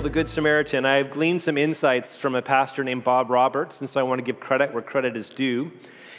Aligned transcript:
parable, 0.00 0.08
the 0.08 0.14
Good 0.14 0.28
Samaritan, 0.30 0.86
I've 0.86 1.10
gleaned 1.10 1.42
some 1.42 1.58
insights 1.58 2.16
from 2.16 2.34
a 2.34 2.40
pastor 2.40 2.82
named 2.82 3.04
Bob 3.04 3.28
Roberts, 3.28 3.82
and 3.82 3.90
so 3.90 4.00
I 4.00 4.02
want 4.02 4.18
to 4.18 4.22
give 4.22 4.40
credit 4.40 4.72
where 4.72 4.82
credit 4.82 5.14
is 5.14 5.28
due. 5.28 5.72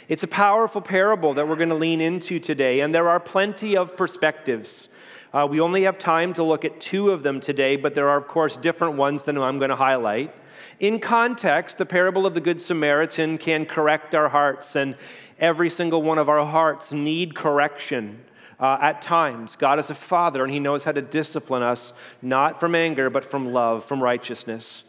It's 0.08 0.22
a 0.22 0.28
powerful 0.28 0.80
parable 0.80 1.34
that 1.34 1.48
we're 1.48 1.56
going 1.56 1.68
to 1.68 1.74
lean 1.74 2.00
into 2.00 2.38
today, 2.38 2.78
and 2.78 2.94
there 2.94 3.08
are 3.08 3.18
plenty 3.18 3.76
of 3.76 3.96
perspectives. 3.96 4.88
Uh, 5.32 5.48
we 5.50 5.58
only 5.58 5.82
have 5.82 5.98
time 5.98 6.32
to 6.34 6.44
look 6.44 6.64
at 6.64 6.80
two 6.80 7.10
of 7.10 7.24
them 7.24 7.40
today, 7.40 7.74
but 7.74 7.96
there 7.96 8.08
are, 8.08 8.18
of 8.18 8.28
course, 8.28 8.56
different 8.56 8.94
ones 8.94 9.24
than 9.24 9.36
I'm 9.36 9.58
going 9.58 9.70
to 9.70 9.76
highlight. 9.76 10.32
In 10.78 11.00
context, 11.00 11.76
the 11.76 11.86
parable 11.86 12.24
of 12.24 12.34
the 12.34 12.40
Good 12.40 12.60
Samaritan 12.60 13.36
can 13.36 13.66
correct 13.66 14.14
our 14.14 14.28
hearts, 14.28 14.76
and 14.76 14.94
every 15.40 15.70
single 15.70 16.02
one 16.02 16.18
of 16.18 16.28
our 16.28 16.46
hearts 16.46 16.92
need 16.92 17.34
correction 17.34 18.22
uh, 18.62 18.78
at 18.80 19.02
times. 19.02 19.56
God 19.56 19.80
is 19.80 19.90
a 19.90 19.94
father, 19.94 20.44
and 20.44 20.52
He 20.52 20.60
knows 20.60 20.84
how 20.84 20.92
to 20.92 21.02
discipline 21.02 21.64
us, 21.64 21.92
not 22.22 22.60
from 22.60 22.76
anger, 22.76 23.10
but 23.10 23.24
from 23.24 23.52
love, 23.52 23.84
from 23.84 24.00
righteousness. 24.00 24.84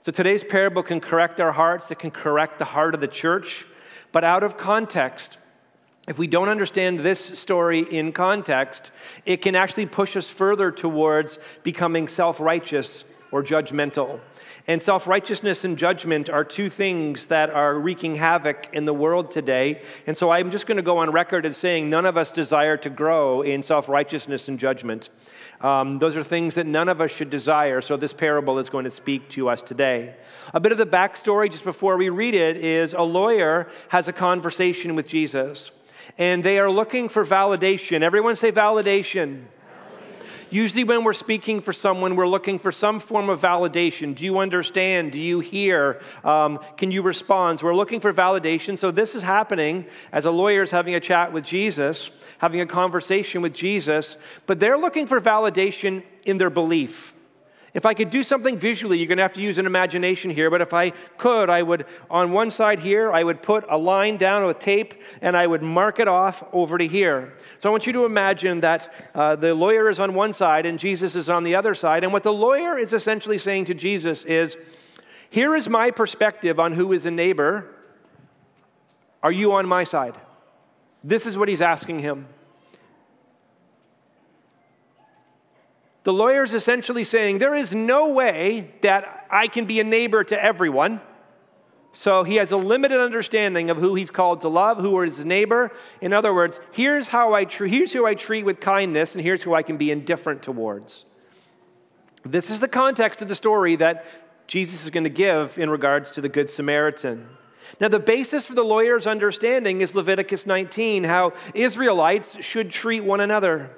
So 0.00 0.12
today's 0.12 0.44
parable 0.44 0.82
can 0.82 1.00
correct 1.00 1.40
our 1.40 1.52
hearts, 1.52 1.90
it 1.90 1.98
can 1.98 2.10
correct 2.10 2.58
the 2.58 2.66
heart 2.66 2.94
of 2.94 3.00
the 3.00 3.08
church, 3.08 3.64
but 4.12 4.22
out 4.22 4.44
of 4.44 4.58
context. 4.58 5.38
If 6.06 6.18
we 6.18 6.26
don't 6.26 6.50
understand 6.50 7.00
this 7.00 7.38
story 7.38 7.78
in 7.80 8.12
context, 8.12 8.90
it 9.24 9.38
can 9.38 9.54
actually 9.54 9.86
push 9.86 10.18
us 10.18 10.28
further 10.28 10.70
towards 10.70 11.38
becoming 11.62 12.08
self 12.08 12.40
righteous 12.40 13.06
or 13.32 13.42
judgmental. 13.42 14.20
And 14.66 14.80
self 14.80 15.06
righteousness 15.06 15.62
and 15.62 15.76
judgment 15.76 16.30
are 16.30 16.42
two 16.42 16.70
things 16.70 17.26
that 17.26 17.50
are 17.50 17.78
wreaking 17.78 18.14
havoc 18.14 18.66
in 18.72 18.86
the 18.86 18.94
world 18.94 19.30
today. 19.30 19.82
And 20.06 20.16
so 20.16 20.30
I'm 20.30 20.50
just 20.50 20.66
going 20.66 20.78
to 20.78 20.82
go 20.82 20.98
on 20.98 21.10
record 21.10 21.44
as 21.44 21.58
saying 21.58 21.90
none 21.90 22.06
of 22.06 22.16
us 22.16 22.32
desire 22.32 22.78
to 22.78 22.88
grow 22.88 23.42
in 23.42 23.62
self 23.62 23.90
righteousness 23.90 24.48
and 24.48 24.58
judgment. 24.58 25.10
Um, 25.60 25.98
those 25.98 26.16
are 26.16 26.24
things 26.24 26.54
that 26.54 26.66
none 26.66 26.88
of 26.88 27.02
us 27.02 27.10
should 27.10 27.28
desire. 27.28 27.82
So 27.82 27.98
this 27.98 28.14
parable 28.14 28.58
is 28.58 28.70
going 28.70 28.84
to 28.84 28.90
speak 28.90 29.28
to 29.30 29.50
us 29.50 29.60
today. 29.60 30.16
A 30.54 30.60
bit 30.60 30.72
of 30.72 30.78
the 30.78 30.86
backstory 30.86 31.50
just 31.50 31.64
before 31.64 31.98
we 31.98 32.08
read 32.08 32.34
it 32.34 32.56
is 32.56 32.94
a 32.94 33.02
lawyer 33.02 33.68
has 33.88 34.08
a 34.08 34.14
conversation 34.14 34.94
with 34.94 35.06
Jesus, 35.06 35.72
and 36.16 36.42
they 36.42 36.58
are 36.58 36.70
looking 36.70 37.10
for 37.10 37.26
validation. 37.26 38.00
Everyone 38.00 38.34
say 38.34 38.50
validation. 38.50 39.44
Usually, 40.54 40.84
when 40.84 41.02
we're 41.02 41.14
speaking 41.14 41.60
for 41.60 41.72
someone, 41.72 42.14
we're 42.14 42.28
looking 42.28 42.60
for 42.60 42.70
some 42.70 43.00
form 43.00 43.28
of 43.28 43.40
validation. 43.40 44.14
Do 44.14 44.24
you 44.24 44.38
understand? 44.38 45.10
Do 45.10 45.20
you 45.20 45.40
hear? 45.40 46.00
Um, 46.22 46.60
can 46.76 46.92
you 46.92 47.02
respond? 47.02 47.58
So 47.58 47.66
we're 47.66 47.74
looking 47.74 47.98
for 47.98 48.14
validation. 48.14 48.78
So, 48.78 48.92
this 48.92 49.16
is 49.16 49.24
happening 49.24 49.84
as 50.12 50.26
a 50.26 50.30
lawyer 50.30 50.62
is 50.62 50.70
having 50.70 50.94
a 50.94 51.00
chat 51.00 51.32
with 51.32 51.42
Jesus, 51.42 52.12
having 52.38 52.60
a 52.60 52.66
conversation 52.66 53.42
with 53.42 53.52
Jesus, 53.52 54.16
but 54.46 54.60
they're 54.60 54.78
looking 54.78 55.08
for 55.08 55.20
validation 55.20 56.04
in 56.24 56.38
their 56.38 56.50
belief. 56.50 57.13
If 57.74 57.84
I 57.84 57.92
could 57.92 58.10
do 58.10 58.22
something 58.22 58.56
visually, 58.56 58.98
you're 58.98 59.08
going 59.08 59.18
to 59.18 59.24
have 59.24 59.32
to 59.32 59.42
use 59.42 59.58
an 59.58 59.66
imagination 59.66 60.30
here, 60.30 60.48
but 60.48 60.60
if 60.60 60.72
I 60.72 60.90
could, 61.18 61.50
I 61.50 61.60
would, 61.60 61.86
on 62.08 62.30
one 62.30 62.52
side 62.52 62.78
here, 62.78 63.12
I 63.12 63.24
would 63.24 63.42
put 63.42 63.64
a 63.68 63.76
line 63.76 64.16
down 64.16 64.46
with 64.46 64.60
tape 64.60 64.94
and 65.20 65.36
I 65.36 65.48
would 65.48 65.60
mark 65.60 65.98
it 65.98 66.06
off 66.06 66.44
over 66.52 66.78
to 66.78 66.86
here. 66.86 67.34
So 67.58 67.68
I 67.68 67.72
want 67.72 67.84
you 67.88 67.92
to 67.94 68.04
imagine 68.04 68.60
that 68.60 68.94
uh, 69.12 69.34
the 69.34 69.56
lawyer 69.56 69.90
is 69.90 69.98
on 69.98 70.14
one 70.14 70.32
side 70.32 70.66
and 70.66 70.78
Jesus 70.78 71.16
is 71.16 71.28
on 71.28 71.42
the 71.42 71.56
other 71.56 71.74
side. 71.74 72.04
And 72.04 72.12
what 72.12 72.22
the 72.22 72.32
lawyer 72.32 72.78
is 72.78 72.92
essentially 72.92 73.38
saying 73.38 73.64
to 73.64 73.74
Jesus 73.74 74.22
is, 74.22 74.56
Here 75.28 75.56
is 75.56 75.68
my 75.68 75.90
perspective 75.90 76.60
on 76.60 76.74
who 76.74 76.92
is 76.92 77.06
a 77.06 77.10
neighbor. 77.10 77.74
Are 79.20 79.32
you 79.32 79.52
on 79.52 79.66
my 79.66 79.82
side? 79.82 80.14
This 81.02 81.26
is 81.26 81.36
what 81.36 81.48
he's 81.48 81.60
asking 81.60 81.98
him. 81.98 82.28
The 86.04 86.12
lawyer 86.12 86.42
is 86.42 86.54
essentially 86.54 87.02
saying 87.04 87.38
there 87.38 87.54
is 87.54 87.72
no 87.72 88.10
way 88.10 88.74
that 88.82 89.26
I 89.30 89.48
can 89.48 89.64
be 89.64 89.80
a 89.80 89.84
neighbor 89.84 90.22
to 90.24 90.42
everyone. 90.42 91.00
So 91.92 92.24
he 92.24 92.36
has 92.36 92.50
a 92.50 92.56
limited 92.56 93.00
understanding 93.00 93.70
of 93.70 93.78
who 93.78 93.94
he's 93.94 94.10
called 94.10 94.40
to 94.42 94.48
love, 94.48 94.78
who 94.78 95.00
is 95.02 95.16
his 95.16 95.24
neighbor. 95.24 95.72
In 96.00 96.12
other 96.12 96.34
words, 96.34 96.60
here's 96.72 97.08
how 97.08 97.32
I 97.32 97.44
treat, 97.44 97.72
here's 97.72 97.92
who 97.92 98.04
I 98.04 98.14
treat 98.14 98.44
with 98.44 98.60
kindness, 98.60 99.14
and 99.14 99.24
here's 99.24 99.44
who 99.44 99.54
I 99.54 99.62
can 99.62 99.76
be 99.76 99.90
indifferent 99.90 100.42
towards. 100.42 101.04
This 102.24 102.50
is 102.50 102.60
the 102.60 102.68
context 102.68 103.22
of 103.22 103.28
the 103.28 103.36
story 103.36 103.76
that 103.76 104.04
Jesus 104.46 104.84
is 104.84 104.90
going 104.90 105.04
to 105.04 105.10
give 105.10 105.56
in 105.56 105.70
regards 105.70 106.10
to 106.12 106.20
the 106.20 106.28
Good 106.28 106.50
Samaritan. 106.50 107.28
Now, 107.80 107.88
the 107.88 107.98
basis 107.98 108.46
for 108.46 108.54
the 108.54 108.62
lawyer's 108.62 109.06
understanding 109.06 109.80
is 109.80 109.94
Leviticus 109.94 110.46
19, 110.46 111.04
how 111.04 111.32
Israelites 111.54 112.36
should 112.40 112.70
treat 112.70 113.04
one 113.04 113.20
another. 113.20 113.70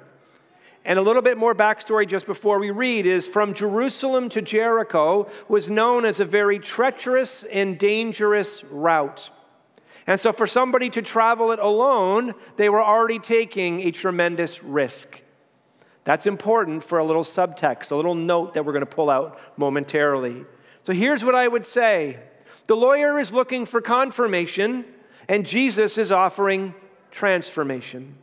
And 0.86 1.00
a 1.00 1.02
little 1.02 1.20
bit 1.20 1.36
more 1.36 1.52
backstory 1.52 2.06
just 2.06 2.26
before 2.26 2.60
we 2.60 2.70
read 2.70 3.06
is 3.06 3.26
from 3.26 3.54
Jerusalem 3.54 4.28
to 4.28 4.40
Jericho 4.40 5.28
was 5.48 5.68
known 5.68 6.04
as 6.04 6.20
a 6.20 6.24
very 6.24 6.60
treacherous 6.60 7.42
and 7.42 7.76
dangerous 7.76 8.62
route. 8.70 9.30
And 10.06 10.20
so, 10.20 10.32
for 10.32 10.46
somebody 10.46 10.88
to 10.90 11.02
travel 11.02 11.50
it 11.50 11.58
alone, 11.58 12.34
they 12.54 12.68
were 12.68 12.80
already 12.80 13.18
taking 13.18 13.80
a 13.80 13.90
tremendous 13.90 14.62
risk. 14.62 15.22
That's 16.04 16.24
important 16.24 16.84
for 16.84 16.98
a 16.98 17.04
little 17.04 17.24
subtext, 17.24 17.90
a 17.90 17.96
little 17.96 18.14
note 18.14 18.54
that 18.54 18.64
we're 18.64 18.72
going 18.72 18.86
to 18.86 18.86
pull 18.86 19.10
out 19.10 19.40
momentarily. 19.56 20.44
So, 20.84 20.92
here's 20.92 21.24
what 21.24 21.34
I 21.34 21.48
would 21.48 21.66
say 21.66 22.20
the 22.68 22.76
lawyer 22.76 23.18
is 23.18 23.32
looking 23.32 23.66
for 23.66 23.80
confirmation, 23.80 24.84
and 25.28 25.44
Jesus 25.44 25.98
is 25.98 26.12
offering 26.12 26.76
transformation. 27.10 28.18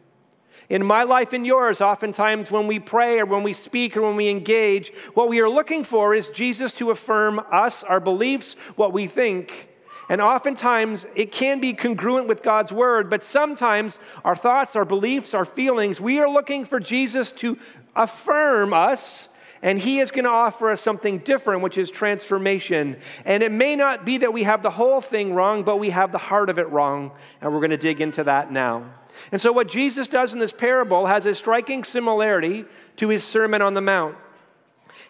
In 0.70 0.86
my 0.86 1.04
life 1.04 1.34
and 1.34 1.46
yours, 1.46 1.82
oftentimes 1.82 2.50
when 2.50 2.68
we 2.68 2.80
pray 2.80 3.20
or 3.20 3.26
when 3.26 3.44
we 3.44 3.54
speak 3.54 3.98
or 3.98 4.02
when 4.02 4.16
we 4.16 4.30
engage, 4.30 4.94
what 5.14 5.30
we 5.30 5.40
are 5.40 5.50
looking 5.50 5.84
for 5.84 6.16
is 6.16 6.30
Jesus 6.30 6.74
to 6.76 6.92
affirm 6.92 7.42
us, 7.52 7.84
our 7.84 8.00
beliefs, 8.00 8.54
what 8.76 8.94
we 8.94 9.08
think. 9.08 9.70
And 10.10 10.22
oftentimes 10.22 11.06
it 11.16 11.32
can 11.32 11.60
be 11.60 11.74
congruent 11.74 12.28
with 12.28 12.44
God's 12.44 12.72
word, 12.72 13.10
but 13.10 13.24
sometimes 13.24 14.00
our 14.24 14.36
thoughts, 14.36 14.76
our 14.76 14.86
beliefs, 14.86 15.34
our 15.34 15.46
feelings, 15.46 16.00
we 16.00 16.20
are 16.20 16.30
looking 16.30 16.66
for 16.66 16.80
Jesus 16.80 17.32
to 17.34 17.58
affirm 17.96 18.74
us 18.74 19.30
and 19.64 19.80
he 19.80 20.00
is 20.00 20.12
going 20.12 20.26
to 20.26 20.30
offer 20.30 20.70
us 20.70 20.82
something 20.82 21.20
different, 21.20 21.62
which 21.62 21.78
is 21.78 21.90
transformation. 21.90 22.98
And 23.24 23.42
it 23.42 23.52
may 23.52 23.78
not 23.78 24.04
be 24.06 24.18
that 24.18 24.34
we 24.34 24.44
have 24.44 24.62
the 24.62 24.70
whole 24.70 25.00
thing 25.00 25.34
wrong, 25.34 25.64
but 25.64 25.78
we 25.78 25.92
have 25.92 26.12
the 26.12 26.18
heart 26.18 26.50
of 26.50 26.60
it 26.60 26.70
wrong. 26.70 27.12
And 27.40 27.54
we're 27.54 27.62
going 27.62 27.72
to 27.72 27.78
dig 27.78 28.02
into 28.02 28.26
that 28.26 28.52
now. 28.52 28.94
And 29.32 29.40
so, 29.40 29.52
what 29.52 29.68
Jesus 29.68 30.08
does 30.08 30.34
in 30.34 30.40
this 30.40 30.54
parable 30.54 31.08
has 31.08 31.26
a 31.26 31.36
striking 31.36 31.84
similarity 31.84 32.66
to 32.98 33.10
his 33.10 33.24
Sermon 33.24 33.62
on 33.62 33.74
the 33.74 33.82
Mount. 33.82 34.16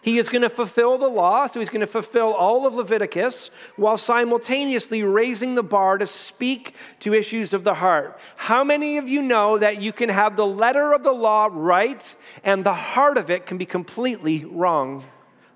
He 0.04 0.18
is 0.18 0.28
going 0.28 0.42
to 0.42 0.50
fulfill 0.50 0.98
the 0.98 1.08
law, 1.08 1.46
so 1.46 1.60
he's 1.60 1.70
going 1.70 1.80
to 1.80 1.86
fulfill 1.86 2.34
all 2.34 2.66
of 2.66 2.74
Leviticus 2.74 3.50
while 3.76 3.96
simultaneously 3.96 5.02
raising 5.02 5.54
the 5.54 5.62
bar 5.62 5.96
to 5.96 6.04
speak 6.04 6.74
to 7.00 7.14
issues 7.14 7.54
of 7.54 7.64
the 7.64 7.72
heart. 7.72 8.18
How 8.36 8.62
many 8.62 8.98
of 8.98 9.08
you 9.08 9.22
know 9.22 9.56
that 9.56 9.80
you 9.80 9.94
can 9.94 10.10
have 10.10 10.36
the 10.36 10.46
letter 10.46 10.92
of 10.92 11.04
the 11.04 11.12
law 11.12 11.48
right 11.50 12.14
and 12.42 12.64
the 12.64 12.74
heart 12.74 13.16
of 13.16 13.30
it 13.30 13.46
can 13.46 13.56
be 13.56 13.64
completely 13.64 14.44
wrong? 14.44 15.04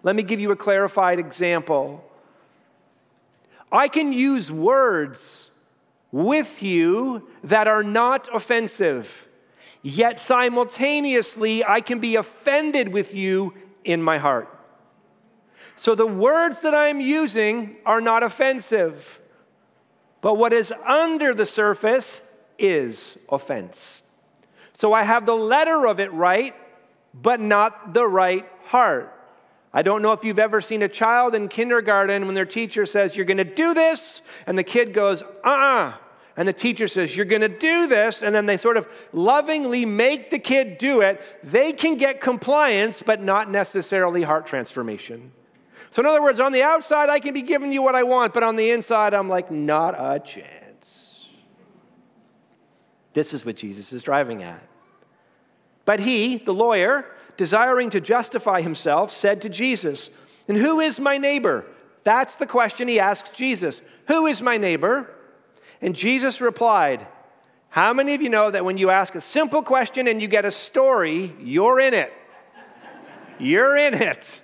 Let 0.02 0.16
me 0.16 0.22
give 0.22 0.40
you 0.40 0.50
a 0.50 0.56
clarified 0.56 1.18
example. 1.18 2.02
I 3.70 3.88
can 3.88 4.14
use 4.14 4.50
words 4.50 5.47
with 6.10 6.62
you 6.62 7.28
that 7.44 7.68
are 7.68 7.82
not 7.82 8.28
offensive. 8.34 9.28
Yet 9.82 10.18
simultaneously, 10.18 11.64
I 11.64 11.80
can 11.80 12.00
be 12.00 12.16
offended 12.16 12.88
with 12.88 13.14
you 13.14 13.54
in 13.84 14.02
my 14.02 14.18
heart. 14.18 14.48
So 15.76 15.94
the 15.94 16.06
words 16.06 16.60
that 16.62 16.74
I'm 16.74 17.00
using 17.00 17.76
are 17.86 18.00
not 18.00 18.22
offensive, 18.22 19.20
but 20.20 20.36
what 20.36 20.52
is 20.52 20.72
under 20.84 21.32
the 21.32 21.46
surface 21.46 22.20
is 22.58 23.16
offense. 23.28 24.02
So 24.72 24.92
I 24.92 25.04
have 25.04 25.24
the 25.24 25.34
letter 25.34 25.86
of 25.86 26.00
it 26.00 26.12
right, 26.12 26.54
but 27.14 27.40
not 27.40 27.94
the 27.94 28.06
right 28.08 28.44
heart. 28.66 29.14
I 29.72 29.82
don't 29.82 30.02
know 30.02 30.12
if 30.12 30.24
you've 30.24 30.38
ever 30.38 30.60
seen 30.60 30.82
a 30.82 30.88
child 30.88 31.34
in 31.34 31.48
kindergarten 31.48 32.26
when 32.26 32.34
their 32.34 32.46
teacher 32.46 32.86
says, 32.86 33.16
You're 33.16 33.26
going 33.26 33.36
to 33.36 33.44
do 33.44 33.74
this, 33.74 34.22
and 34.46 34.58
the 34.58 34.64
kid 34.64 34.92
goes, 34.92 35.22
Uh 35.22 35.26
uh-uh. 35.44 35.88
uh 35.90 35.92
and 36.38 36.46
the 36.46 36.52
teacher 36.52 36.86
says, 36.86 37.16
You're 37.16 37.26
going 37.26 37.42
to 37.42 37.48
do 37.48 37.88
this, 37.88 38.22
and 38.22 38.32
then 38.32 38.46
they 38.46 38.56
sort 38.56 38.76
of 38.76 38.88
lovingly 39.12 39.84
make 39.84 40.30
the 40.30 40.38
kid 40.38 40.78
do 40.78 41.00
it, 41.00 41.20
they 41.42 41.72
can 41.72 41.96
get 41.96 42.20
compliance, 42.20 43.02
but 43.02 43.20
not 43.20 43.50
necessarily 43.50 44.22
heart 44.22 44.46
transformation. 44.46 45.32
So, 45.90 46.00
in 46.00 46.06
other 46.06 46.22
words, 46.22 46.38
on 46.38 46.52
the 46.52 46.62
outside, 46.62 47.08
I 47.08 47.18
can 47.18 47.34
be 47.34 47.42
giving 47.42 47.72
you 47.72 47.82
what 47.82 47.96
I 47.96 48.04
want, 48.04 48.34
but 48.34 48.44
on 48.44 48.54
the 48.54 48.70
inside, 48.70 49.14
I'm 49.14 49.28
like, 49.28 49.50
Not 49.50 49.96
a 49.98 50.20
chance. 50.20 51.26
This 53.14 53.34
is 53.34 53.44
what 53.44 53.56
Jesus 53.56 53.92
is 53.92 54.04
driving 54.04 54.44
at. 54.44 54.64
But 55.84 55.98
he, 55.98 56.36
the 56.36 56.54
lawyer, 56.54 57.04
desiring 57.36 57.90
to 57.90 58.00
justify 58.00 58.60
himself, 58.60 59.10
said 59.10 59.42
to 59.42 59.48
Jesus, 59.48 60.08
And 60.46 60.56
who 60.56 60.78
is 60.78 61.00
my 61.00 61.18
neighbor? 61.18 61.64
That's 62.04 62.36
the 62.36 62.46
question 62.46 62.86
he 62.86 63.00
asks 63.00 63.30
Jesus. 63.30 63.80
Who 64.06 64.26
is 64.26 64.40
my 64.40 64.56
neighbor? 64.56 65.12
And 65.80 65.94
Jesus 65.94 66.40
replied, 66.40 67.06
How 67.70 67.92
many 67.92 68.14
of 68.14 68.22
you 68.22 68.28
know 68.28 68.50
that 68.50 68.64
when 68.64 68.78
you 68.78 68.90
ask 68.90 69.14
a 69.14 69.20
simple 69.20 69.62
question 69.62 70.08
and 70.08 70.20
you 70.20 70.28
get 70.28 70.44
a 70.44 70.50
story, 70.50 71.34
you're 71.40 71.80
in 71.80 71.94
it? 71.94 72.12
You're 73.38 73.76
in 73.76 73.94
it. 73.94 74.40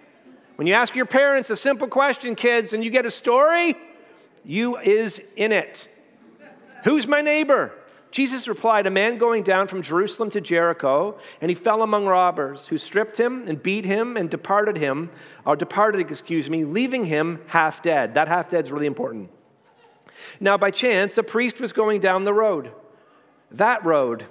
When 0.56 0.68
you 0.68 0.74
ask 0.74 0.94
your 0.94 1.06
parents 1.06 1.50
a 1.50 1.56
simple 1.56 1.88
question, 1.88 2.36
kids, 2.36 2.72
and 2.72 2.84
you 2.84 2.90
get 2.90 3.06
a 3.06 3.10
story, 3.10 3.74
you 4.44 4.78
is 4.78 5.20
in 5.36 5.50
it. 5.50 5.88
Who's 6.84 7.08
my 7.08 7.20
neighbor? 7.20 7.72
Jesus 8.12 8.46
replied, 8.46 8.86
A 8.86 8.90
man 8.90 9.18
going 9.18 9.42
down 9.42 9.66
from 9.66 9.82
Jerusalem 9.82 10.30
to 10.30 10.40
Jericho, 10.40 11.18
and 11.40 11.50
he 11.50 11.56
fell 11.56 11.82
among 11.82 12.06
robbers, 12.06 12.68
who 12.68 12.78
stripped 12.78 13.16
him 13.16 13.48
and 13.48 13.60
beat 13.60 13.84
him 13.84 14.16
and 14.16 14.30
departed 14.30 14.76
him, 14.76 15.10
or 15.44 15.56
departed, 15.56 16.00
excuse 16.00 16.48
me, 16.48 16.64
leaving 16.64 17.06
him 17.06 17.40
half 17.48 17.82
dead. 17.82 18.14
That 18.14 18.28
half 18.28 18.50
dead 18.50 18.64
is 18.64 18.70
really 18.70 18.86
important. 18.86 19.30
Now, 20.40 20.56
by 20.56 20.70
chance, 20.70 21.18
a 21.18 21.22
priest 21.22 21.60
was 21.60 21.72
going 21.72 22.00
down 22.00 22.24
the 22.24 22.34
road, 22.34 22.72
that 23.50 23.84
road, 23.84 24.26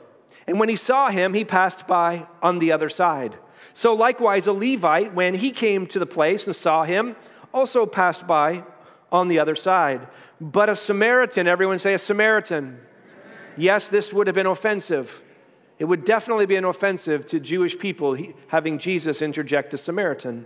and 0.45 0.59
when 0.59 0.69
he 0.69 0.75
saw 0.75 1.09
him, 1.09 1.33
he 1.33 1.45
passed 1.45 1.88
by 1.88 2.27
on 2.41 2.59
the 2.59 2.71
other 2.71 2.89
side. 2.89 3.38
So, 3.74 3.94
likewise, 3.94 4.45
a 4.45 4.53
Levite, 4.53 5.13
when 5.13 5.35
he 5.35 5.51
came 5.51 5.88
to 5.88 6.00
the 6.00 6.06
place 6.06 6.45
and 6.45 6.56
saw 6.56 6.83
him, 6.83 7.15
also 7.53 7.85
passed 7.85 8.27
by 8.27 8.63
on 9.12 9.27
the 9.27 9.39
other 9.39 9.56
side. 9.56 10.07
But 10.41 10.69
a 10.69 10.75
Samaritan, 10.75 11.47
everyone 11.47 11.80
say 11.80 11.94
a 11.94 12.00
Samaritan 12.00 12.80
yes, 13.57 13.89
this 13.89 14.13
would 14.13 14.27
have 14.27 14.35
been 14.35 14.45
offensive. 14.45 15.21
It 15.80 15.85
would 15.85 16.06
definitely 16.06 16.45
be 16.45 16.56
an 16.56 16.65
offensive 16.65 17.25
to 17.27 17.39
Jewish 17.39 17.77
people 17.77 18.18
having 18.47 18.77
Jesus 18.77 19.21
interject 19.21 19.74
a 19.74 19.77
Samaritan. 19.77 20.45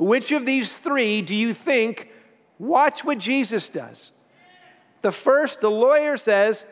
Which 0.00 0.32
of 0.32 0.46
these 0.46 0.78
three 0.78 1.20
do 1.20 1.36
you 1.36 1.52
think? 1.52 2.08
Watch 2.58 3.04
what 3.04 3.18
Jesus 3.18 3.68
does. 3.68 4.12
The 5.02 5.12
first, 5.12 5.60
the 5.60 5.70
lawyer 5.70 6.16
says, 6.16 6.64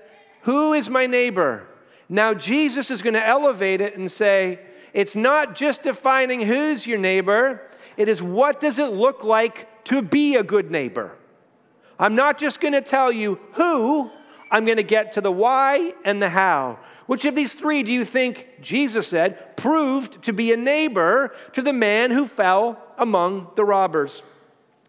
Who 0.42 0.72
is 0.72 0.88
my 0.88 1.06
neighbor? 1.06 1.66
Now, 2.08 2.32
Jesus 2.32 2.90
is 2.90 3.02
going 3.02 3.12
to 3.12 3.26
elevate 3.26 3.82
it 3.82 3.98
and 3.98 4.10
say, 4.10 4.60
It's 4.94 5.14
not 5.14 5.54
just 5.54 5.82
defining 5.82 6.40
who's 6.40 6.86
your 6.86 6.96
neighbor, 6.96 7.60
it 7.98 8.08
is 8.08 8.22
what 8.22 8.60
does 8.60 8.78
it 8.78 8.92
look 8.94 9.22
like 9.22 9.84
to 9.84 10.00
be 10.00 10.36
a 10.36 10.42
good 10.42 10.70
neighbor. 10.70 11.14
I'm 11.98 12.14
not 12.14 12.38
just 12.38 12.60
going 12.60 12.72
to 12.72 12.80
tell 12.80 13.12
you 13.12 13.38
who, 13.52 14.10
I'm 14.50 14.64
going 14.64 14.78
to 14.78 14.82
get 14.82 15.12
to 15.12 15.20
the 15.20 15.32
why 15.32 15.92
and 16.02 16.22
the 16.22 16.30
how. 16.30 16.78
Which 17.04 17.26
of 17.26 17.34
these 17.34 17.52
three 17.52 17.82
do 17.82 17.92
you 17.92 18.06
think 18.06 18.62
Jesus 18.62 19.08
said 19.08 19.54
proved 19.58 20.22
to 20.22 20.32
be 20.32 20.50
a 20.50 20.56
neighbor 20.56 21.34
to 21.52 21.60
the 21.60 21.74
man 21.74 22.10
who 22.10 22.26
fell 22.26 22.87
among 22.98 23.48
the 23.54 23.64
robbers? 23.64 24.22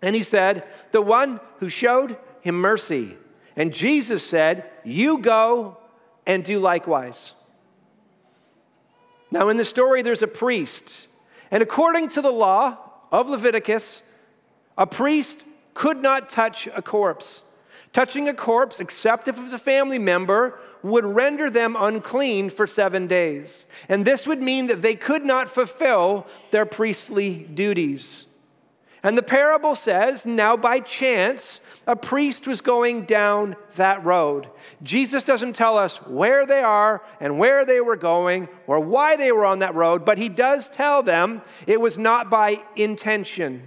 And 0.02 0.16
he 0.16 0.24
said, 0.24 0.64
The 0.92 1.02
one 1.02 1.40
who 1.60 1.70
showed 1.70 2.18
him 2.42 2.56
mercy. 2.56 3.18
And 3.56 3.74
Jesus 3.74 4.26
said, 4.26 4.72
You 4.84 5.20
go 5.20 5.78
and 6.26 6.44
do 6.44 6.60
likewise. 6.60 7.34
Now, 9.32 9.50
in 9.50 9.58
the 9.58 9.66
story, 9.66 10.02
there's 10.02 10.24
a 10.24 10.28
priest. 10.28 11.08
And 11.52 11.62
according 11.62 12.10
to 12.10 12.22
the 12.22 12.32
law 12.32 12.78
of 13.12 13.30
Leviticus, 13.30 14.02
a 14.78 14.88
priest 14.88 15.44
could 15.74 16.02
not 16.02 16.30
touch 16.30 16.68
a 16.74 16.82
corpse. 16.82 17.44
Touching 17.92 18.30
a 18.30 18.34
corpse, 18.34 18.80
except 18.80 19.28
if 19.28 19.38
it 19.38 19.42
was 19.42 19.54
a 19.54 19.58
family 19.58 19.98
member, 19.98 20.60
would 20.84 21.06
render 21.06 21.50
them 21.50 21.76
unclean 21.78 22.50
for 22.50 22.68
seven 22.68 23.08
days. 23.08 23.66
And 23.88 24.06
this 24.06 24.28
would 24.28 24.42
mean 24.42 24.68
that 24.68 24.82
they 24.82 24.96
could 24.96 25.26
not 25.26 25.50
fulfill 25.50 26.28
their 26.52 26.66
priestly 26.66 27.50
duties. 27.54 28.28
And 29.02 29.18
the 29.18 29.24
parable 29.24 29.76
says, 29.76 30.26
now 30.26 30.58
by 30.58 30.82
chance, 30.82 31.60
a 31.88 31.96
priest 31.96 32.46
was 32.46 32.62
going 32.62 33.06
down 33.06 33.56
that 33.76 34.04
road. 34.04 34.50
Jesus 34.84 35.24
doesn't 35.24 35.54
tell 35.54 35.78
us 35.78 35.98
where 36.06 36.46
they 36.46 36.60
are 36.60 37.02
and 37.20 37.40
where 37.40 37.66
they 37.66 37.80
were 37.80 37.96
going 37.96 38.50
or 38.68 38.80
why 38.80 39.16
they 39.16 39.32
were 39.32 39.46
on 39.46 39.60
that 39.60 39.74
road, 39.74 40.06
but 40.06 40.18
he 40.18 40.30
does 40.30 40.70
tell 40.70 41.02
them 41.02 41.42
it 41.66 41.80
was 41.80 41.98
not 41.98 42.30
by 42.30 42.62
intention. 42.76 43.64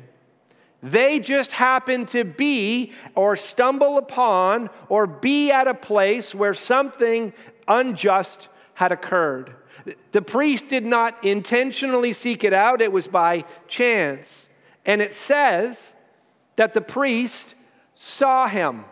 They 0.82 1.20
just 1.20 1.52
happen 1.52 2.06
to 2.06 2.25
be 2.25 2.93
or 3.14 3.37
stumble 3.37 3.99
upon 3.99 4.69
or 4.88 5.06
be 5.06 5.52
at 5.52 5.69
a 5.69 5.75
place 5.75 6.34
where 6.34 6.55
something 6.55 7.32
unjust 7.69 8.49
had 8.75 8.90
occurred. 8.90 9.55
The 10.11 10.23
priest 10.23 10.69
did 10.69 10.84
not 10.84 11.25
intentionally 11.25 12.12
seek 12.12 12.43
it 12.43 12.52
out, 12.52 12.81
it 12.81 12.93
was 12.93 13.06
by 13.06 13.44
chance. 13.69 14.49
And 14.84 15.00
it 15.00 15.14
says 15.14 15.94
that 16.56 16.75
the 16.75 16.81
priest 16.81 17.55
saw 17.94 18.49
him. 18.49 18.84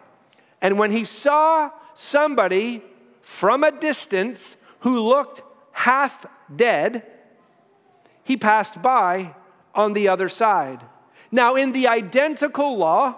And 0.61 0.79
when 0.79 0.93
he 0.93 1.05
saw 1.05 1.71
somebody 1.95 2.83
from 3.21 3.65
a 3.65 3.73
distance 3.73 4.57
who 4.81 5.01
looked 5.01 5.43
half 5.73 6.27
dead, 6.55 7.05
he 8.23 8.37
passed 8.37 8.81
by 8.81 9.35
on 9.75 9.93
the 9.93 10.09
other 10.09 10.29
side. 10.29 10.81
Now, 11.33 11.55
in 11.55 11.73
the 11.73 11.85
Levitical 11.87 12.77
law, 12.77 13.17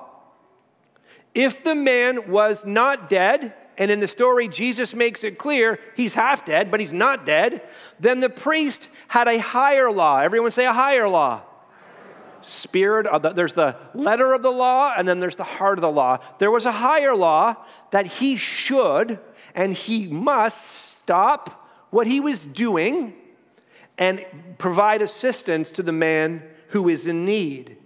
if 1.34 1.64
the 1.64 1.74
man 1.74 2.30
was 2.30 2.64
not 2.64 3.08
dead, 3.08 3.54
and 3.78 3.90
in 3.90 4.00
the 4.00 4.08
story, 4.08 4.48
Jesus 4.48 4.94
makes 4.94 5.24
it 5.24 5.38
clear 5.38 5.80
he's 5.96 6.14
half 6.14 6.44
dead, 6.44 6.70
but 6.70 6.78
he's 6.78 6.92
not 6.92 7.24
dead, 7.24 7.62
then 7.98 8.20
the 8.20 8.28
priest 8.28 8.88
had 9.08 9.28
a 9.28 9.38
higher 9.38 9.90
law. 9.90 10.18
Everyone 10.18 10.50
say 10.50 10.66
a 10.66 10.72
higher 10.72 11.08
law. 11.08 11.42
Spirit, 12.42 13.06
of 13.06 13.22
the, 13.22 13.30
there's 13.30 13.54
the 13.54 13.76
letter 13.94 14.34
of 14.34 14.42
the 14.42 14.50
law, 14.50 14.92
and 14.96 15.06
then 15.06 15.20
there's 15.20 15.36
the 15.36 15.44
heart 15.44 15.78
of 15.78 15.82
the 15.82 15.90
law. 15.90 16.18
There 16.38 16.50
was 16.50 16.66
a 16.66 16.72
higher 16.72 17.14
law 17.14 17.54
that 17.92 18.06
he 18.06 18.36
should 18.36 19.18
and 19.54 19.74
he 19.74 20.06
must 20.06 20.92
stop 21.02 21.68
what 21.90 22.06
he 22.06 22.20
was 22.20 22.46
doing 22.46 23.14
and 23.98 24.24
provide 24.58 25.02
assistance 25.02 25.70
to 25.72 25.82
the 25.82 25.92
man 25.92 26.42
who 26.68 26.88
is 26.88 27.06
in 27.06 27.24
need. 27.24 27.76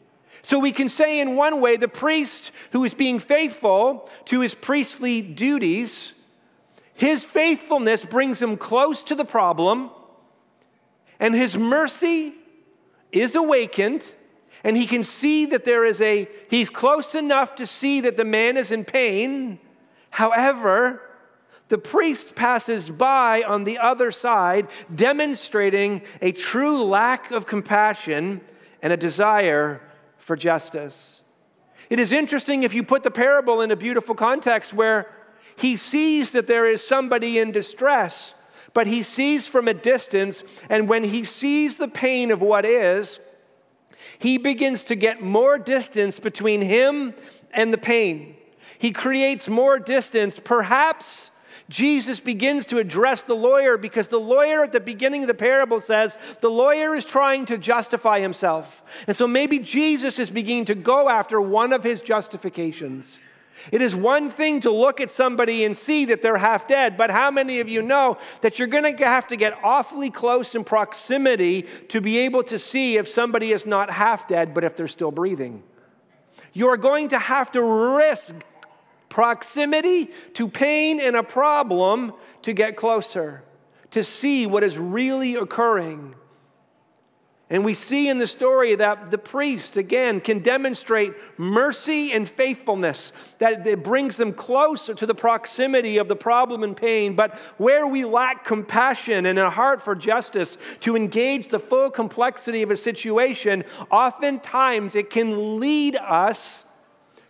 So 0.42 0.58
we 0.58 0.72
can 0.72 0.88
say, 0.88 1.20
in 1.20 1.36
one 1.36 1.60
way, 1.60 1.76
the 1.76 1.88
priest 1.88 2.50
who 2.72 2.84
is 2.84 2.94
being 2.94 3.18
faithful 3.18 4.08
to 4.26 4.40
his 4.40 4.54
priestly 4.54 5.20
duties, 5.20 6.14
his 6.94 7.24
faithfulness 7.24 8.04
brings 8.04 8.40
him 8.40 8.56
close 8.56 9.04
to 9.04 9.14
the 9.14 9.24
problem, 9.24 9.90
and 11.18 11.34
his 11.34 11.56
mercy 11.56 12.34
is 13.12 13.34
awakened, 13.34 14.14
and 14.62 14.76
he 14.76 14.86
can 14.86 15.04
see 15.04 15.46
that 15.46 15.64
there 15.64 15.84
is 15.84 16.00
a, 16.00 16.28
he's 16.48 16.70
close 16.70 17.14
enough 17.14 17.54
to 17.56 17.66
see 17.66 18.00
that 18.00 18.16
the 18.16 18.24
man 18.24 18.56
is 18.56 18.70
in 18.70 18.84
pain. 18.84 19.58
However, 20.10 21.02
the 21.68 21.78
priest 21.78 22.34
passes 22.34 22.90
by 22.90 23.42
on 23.42 23.64
the 23.64 23.78
other 23.78 24.10
side, 24.10 24.68
demonstrating 24.94 26.02
a 26.22 26.32
true 26.32 26.84
lack 26.84 27.30
of 27.30 27.46
compassion 27.46 28.40
and 28.82 28.92
a 28.92 28.96
desire 28.96 29.80
for 30.26 30.34
justice. 30.34 31.22
It 31.88 32.00
is 32.00 32.10
interesting 32.10 32.64
if 32.64 32.74
you 32.74 32.82
put 32.82 33.04
the 33.04 33.12
parable 33.12 33.60
in 33.60 33.70
a 33.70 33.76
beautiful 33.76 34.16
context 34.16 34.74
where 34.74 35.08
he 35.54 35.76
sees 35.76 36.32
that 36.32 36.48
there 36.48 36.66
is 36.66 36.84
somebody 36.84 37.38
in 37.38 37.52
distress, 37.52 38.34
but 38.74 38.88
he 38.88 39.04
sees 39.04 39.46
from 39.46 39.68
a 39.68 39.72
distance, 39.72 40.42
and 40.68 40.88
when 40.88 41.04
he 41.04 41.22
sees 41.22 41.76
the 41.76 41.86
pain 41.86 42.32
of 42.32 42.40
what 42.42 42.64
is, 42.64 43.20
he 44.18 44.36
begins 44.36 44.82
to 44.82 44.96
get 44.96 45.22
more 45.22 45.60
distance 45.60 46.18
between 46.18 46.60
him 46.60 47.14
and 47.52 47.72
the 47.72 47.78
pain. 47.78 48.34
He 48.80 48.90
creates 48.90 49.48
more 49.48 49.78
distance, 49.78 50.40
perhaps 50.40 51.30
Jesus 51.68 52.20
begins 52.20 52.64
to 52.66 52.78
address 52.78 53.24
the 53.24 53.34
lawyer 53.34 53.76
because 53.76 54.08
the 54.08 54.18
lawyer 54.18 54.62
at 54.62 54.72
the 54.72 54.80
beginning 54.80 55.22
of 55.22 55.26
the 55.26 55.34
parable 55.34 55.80
says 55.80 56.16
the 56.40 56.48
lawyer 56.48 56.94
is 56.94 57.04
trying 57.04 57.44
to 57.46 57.58
justify 57.58 58.20
himself. 58.20 58.84
And 59.08 59.16
so 59.16 59.26
maybe 59.26 59.58
Jesus 59.58 60.18
is 60.18 60.30
beginning 60.30 60.66
to 60.66 60.76
go 60.76 61.08
after 61.08 61.40
one 61.40 61.72
of 61.72 61.82
his 61.82 62.02
justifications. 62.02 63.20
It 63.72 63.82
is 63.82 63.96
one 63.96 64.30
thing 64.30 64.60
to 64.60 64.70
look 64.70 65.00
at 65.00 65.10
somebody 65.10 65.64
and 65.64 65.76
see 65.76 66.04
that 66.06 66.22
they're 66.22 66.36
half 66.36 66.68
dead, 66.68 66.96
but 66.96 67.10
how 67.10 67.30
many 67.30 67.58
of 67.60 67.68
you 67.68 67.82
know 67.82 68.18
that 68.42 68.58
you're 68.58 68.68
going 68.68 68.96
to 68.96 69.04
have 69.04 69.26
to 69.28 69.36
get 69.36 69.58
awfully 69.64 70.10
close 70.10 70.54
in 70.54 70.62
proximity 70.62 71.62
to 71.88 72.00
be 72.00 72.18
able 72.18 72.44
to 72.44 72.58
see 72.58 72.96
if 72.96 73.08
somebody 73.08 73.52
is 73.52 73.66
not 73.66 73.90
half 73.90 74.28
dead, 74.28 74.54
but 74.54 74.62
if 74.62 74.76
they're 74.76 74.86
still 74.86 75.10
breathing? 75.10 75.62
You're 76.52 76.76
going 76.76 77.08
to 77.08 77.18
have 77.18 77.50
to 77.52 77.62
risk 77.62 78.34
proximity 79.08 80.10
to 80.34 80.48
pain 80.48 81.00
and 81.00 81.16
a 81.16 81.22
problem 81.22 82.12
to 82.42 82.52
get 82.52 82.76
closer, 82.76 83.42
to 83.90 84.02
see 84.02 84.46
what 84.46 84.62
is 84.62 84.78
really 84.78 85.34
occurring. 85.34 86.14
And 87.48 87.64
we 87.64 87.74
see 87.74 88.08
in 88.08 88.18
the 88.18 88.26
story 88.26 88.74
that 88.74 89.12
the 89.12 89.18
priest, 89.18 89.76
again, 89.76 90.20
can 90.20 90.40
demonstrate 90.40 91.12
mercy 91.38 92.12
and 92.12 92.28
faithfulness, 92.28 93.12
that 93.38 93.64
it 93.64 93.84
brings 93.84 94.16
them 94.16 94.32
closer 94.32 94.94
to 94.94 95.06
the 95.06 95.14
proximity 95.14 95.96
of 95.96 96.08
the 96.08 96.16
problem 96.16 96.64
and 96.64 96.76
pain. 96.76 97.14
But 97.14 97.38
where 97.56 97.86
we 97.86 98.04
lack 98.04 98.44
compassion 98.44 99.26
and 99.26 99.38
a 99.38 99.50
heart 99.50 99.80
for 99.80 99.94
justice 99.94 100.56
to 100.80 100.96
engage 100.96 101.48
the 101.48 101.60
full 101.60 101.88
complexity 101.88 102.62
of 102.62 102.72
a 102.72 102.76
situation, 102.76 103.62
oftentimes 103.92 104.96
it 104.96 105.08
can 105.08 105.60
lead 105.60 105.94
us 105.94 106.64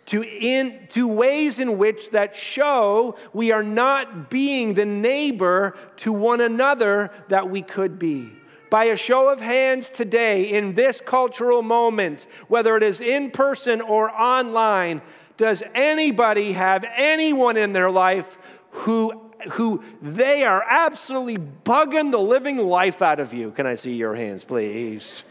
to, 0.06 0.22
in, 0.22 0.86
to 0.90 1.08
ways 1.08 1.58
in 1.58 1.78
which 1.78 2.10
that 2.10 2.34
show 2.36 3.16
we 3.32 3.52
are 3.52 3.62
not 3.62 4.30
being 4.30 4.74
the 4.74 4.86
neighbor 4.86 5.76
to 5.96 6.12
one 6.12 6.40
another 6.40 7.10
that 7.28 7.50
we 7.50 7.62
could 7.62 7.98
be 7.98 8.32
by 8.70 8.84
a 8.84 8.96
show 8.96 9.32
of 9.32 9.40
hands 9.40 9.88
today 9.88 10.42
in 10.42 10.74
this 10.74 11.00
cultural 11.00 11.62
moment, 11.62 12.26
whether 12.48 12.76
it 12.76 12.82
is 12.82 13.00
in 13.00 13.30
person 13.30 13.80
or 13.80 14.10
online, 14.10 15.00
does 15.36 15.62
anybody 15.74 16.52
have 16.52 16.84
anyone 16.96 17.56
in 17.56 17.72
their 17.72 17.90
life 17.90 18.38
who 18.70 19.22
who 19.52 19.84
they 20.02 20.42
are 20.42 20.64
absolutely 20.68 21.36
bugging 21.36 22.10
the 22.10 22.18
living 22.18 22.56
life 22.56 23.02
out 23.02 23.20
of 23.20 23.32
you? 23.34 23.50
Can 23.50 23.66
I 23.66 23.74
see 23.74 23.94
your 23.94 24.14
hands, 24.14 24.44
please? 24.44 25.22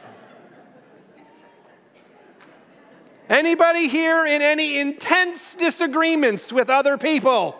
Anybody 3.29 3.87
here 3.87 4.25
in 4.25 4.41
any 4.41 4.77
intense 4.79 5.55
disagreements 5.55 6.51
with 6.53 6.69
other 6.69 6.97
people? 6.97 7.55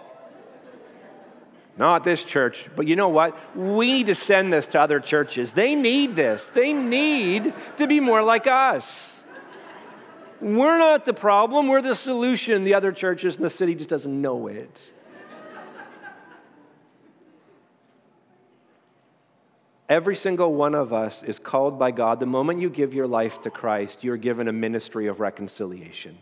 Not 1.78 2.04
this 2.04 2.24
church, 2.24 2.70
but 2.76 2.88
you 2.88 2.96
know 2.96 3.10
what? 3.10 3.38
We 3.56 3.92
need 3.92 4.08
to 4.08 4.16
send 4.16 4.54
this 4.54 4.68
to 4.70 4.80
other 4.80 5.00
churches. 5.00 5.54
They 5.54 5.76
need 5.76 6.16
this. 6.16 6.50
They 6.50 6.72
need 6.72 7.54
to 7.78 7.88
be 7.88 8.00
more 8.00 8.24
like 8.24 8.48
us. 8.48 9.24
We're 10.40 10.78
not 10.78 11.06
the 11.06 11.14
problem, 11.14 11.68
we're 11.68 11.82
the 11.82 11.96
solution. 11.96 12.64
The 12.64 12.76
other 12.76 12.92
churches 12.92 13.38
in 13.38 13.42
the 13.42 13.50
city 13.50 13.74
just 13.76 13.90
doesn't 13.90 14.22
know 14.22 14.48
it. 14.48 14.92
Every 19.88 20.16
single 20.16 20.54
one 20.54 20.74
of 20.74 20.92
us 20.92 21.22
is 21.22 21.38
called 21.38 21.78
by 21.78 21.92
God. 21.92 22.20
The 22.20 22.26
moment 22.26 22.60
you 22.60 22.70
give 22.70 22.94
your 22.94 23.08
life 23.08 23.42
to 23.42 23.52
Christ, 23.52 24.04
you're 24.04 24.18
given 24.18 24.48
a 24.48 24.54
ministry 24.54 25.06
of 25.06 25.20
reconciliation. 25.20 26.18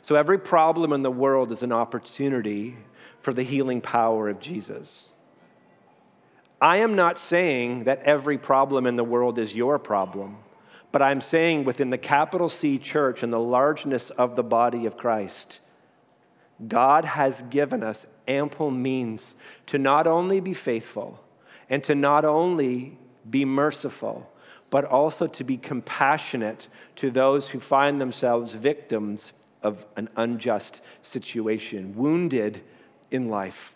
So 0.00 0.14
every 0.14 0.38
problem 0.38 0.92
in 0.92 1.02
the 1.02 1.10
world 1.10 1.52
is 1.52 1.62
an 1.62 1.72
opportunity 1.72 2.76
for 3.18 3.34
the 3.34 3.42
healing 3.42 3.80
power 3.80 4.28
of 4.28 4.40
Jesus. 4.40 5.10
I 6.60 6.78
am 6.78 6.96
not 6.96 7.18
saying 7.18 7.84
that 7.84 8.02
every 8.02 8.38
problem 8.38 8.86
in 8.86 8.96
the 8.96 9.04
world 9.04 9.38
is 9.38 9.54
your 9.54 9.78
problem, 9.78 10.38
but 10.92 11.02
I'm 11.02 11.20
saying 11.20 11.64
within 11.64 11.90
the 11.90 11.98
capital 11.98 12.48
C 12.48 12.78
church 12.78 13.22
and 13.22 13.30
the 13.30 13.40
largeness 13.40 14.08
of 14.10 14.34
the 14.36 14.42
body 14.42 14.86
of 14.86 14.96
Christ, 14.96 15.58
God 16.66 17.04
has 17.04 17.42
given 17.50 17.82
us 17.82 18.06
ample 18.26 18.70
means 18.70 19.34
to 19.66 19.76
not 19.76 20.06
only 20.06 20.40
be 20.40 20.54
faithful 20.54 21.22
and 21.68 21.82
to 21.84 21.94
not 21.94 22.24
only 22.24 22.98
be 23.28 23.44
merciful, 23.44 24.30
but 24.70 24.84
also 24.84 25.26
to 25.26 25.44
be 25.44 25.56
compassionate 25.56 26.68
to 26.96 27.10
those 27.10 27.50
who 27.50 27.60
find 27.60 28.00
themselves 28.00 28.52
victims 28.52 29.32
of 29.62 29.86
an 29.96 30.08
unjust 30.16 30.80
situation, 31.02 31.94
wounded 31.96 32.62
in 33.10 33.28
life. 33.28 33.74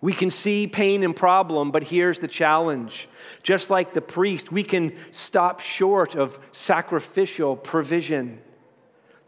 We 0.00 0.12
can 0.12 0.30
see 0.30 0.66
pain 0.66 1.02
and 1.02 1.16
problem, 1.16 1.70
but 1.70 1.84
here's 1.84 2.20
the 2.20 2.28
challenge. 2.28 3.08
Just 3.42 3.70
like 3.70 3.94
the 3.94 4.02
priest, 4.02 4.52
we 4.52 4.62
can 4.62 4.94
stop 5.10 5.60
short 5.60 6.14
of 6.14 6.38
sacrificial 6.52 7.56
provision. 7.56 8.40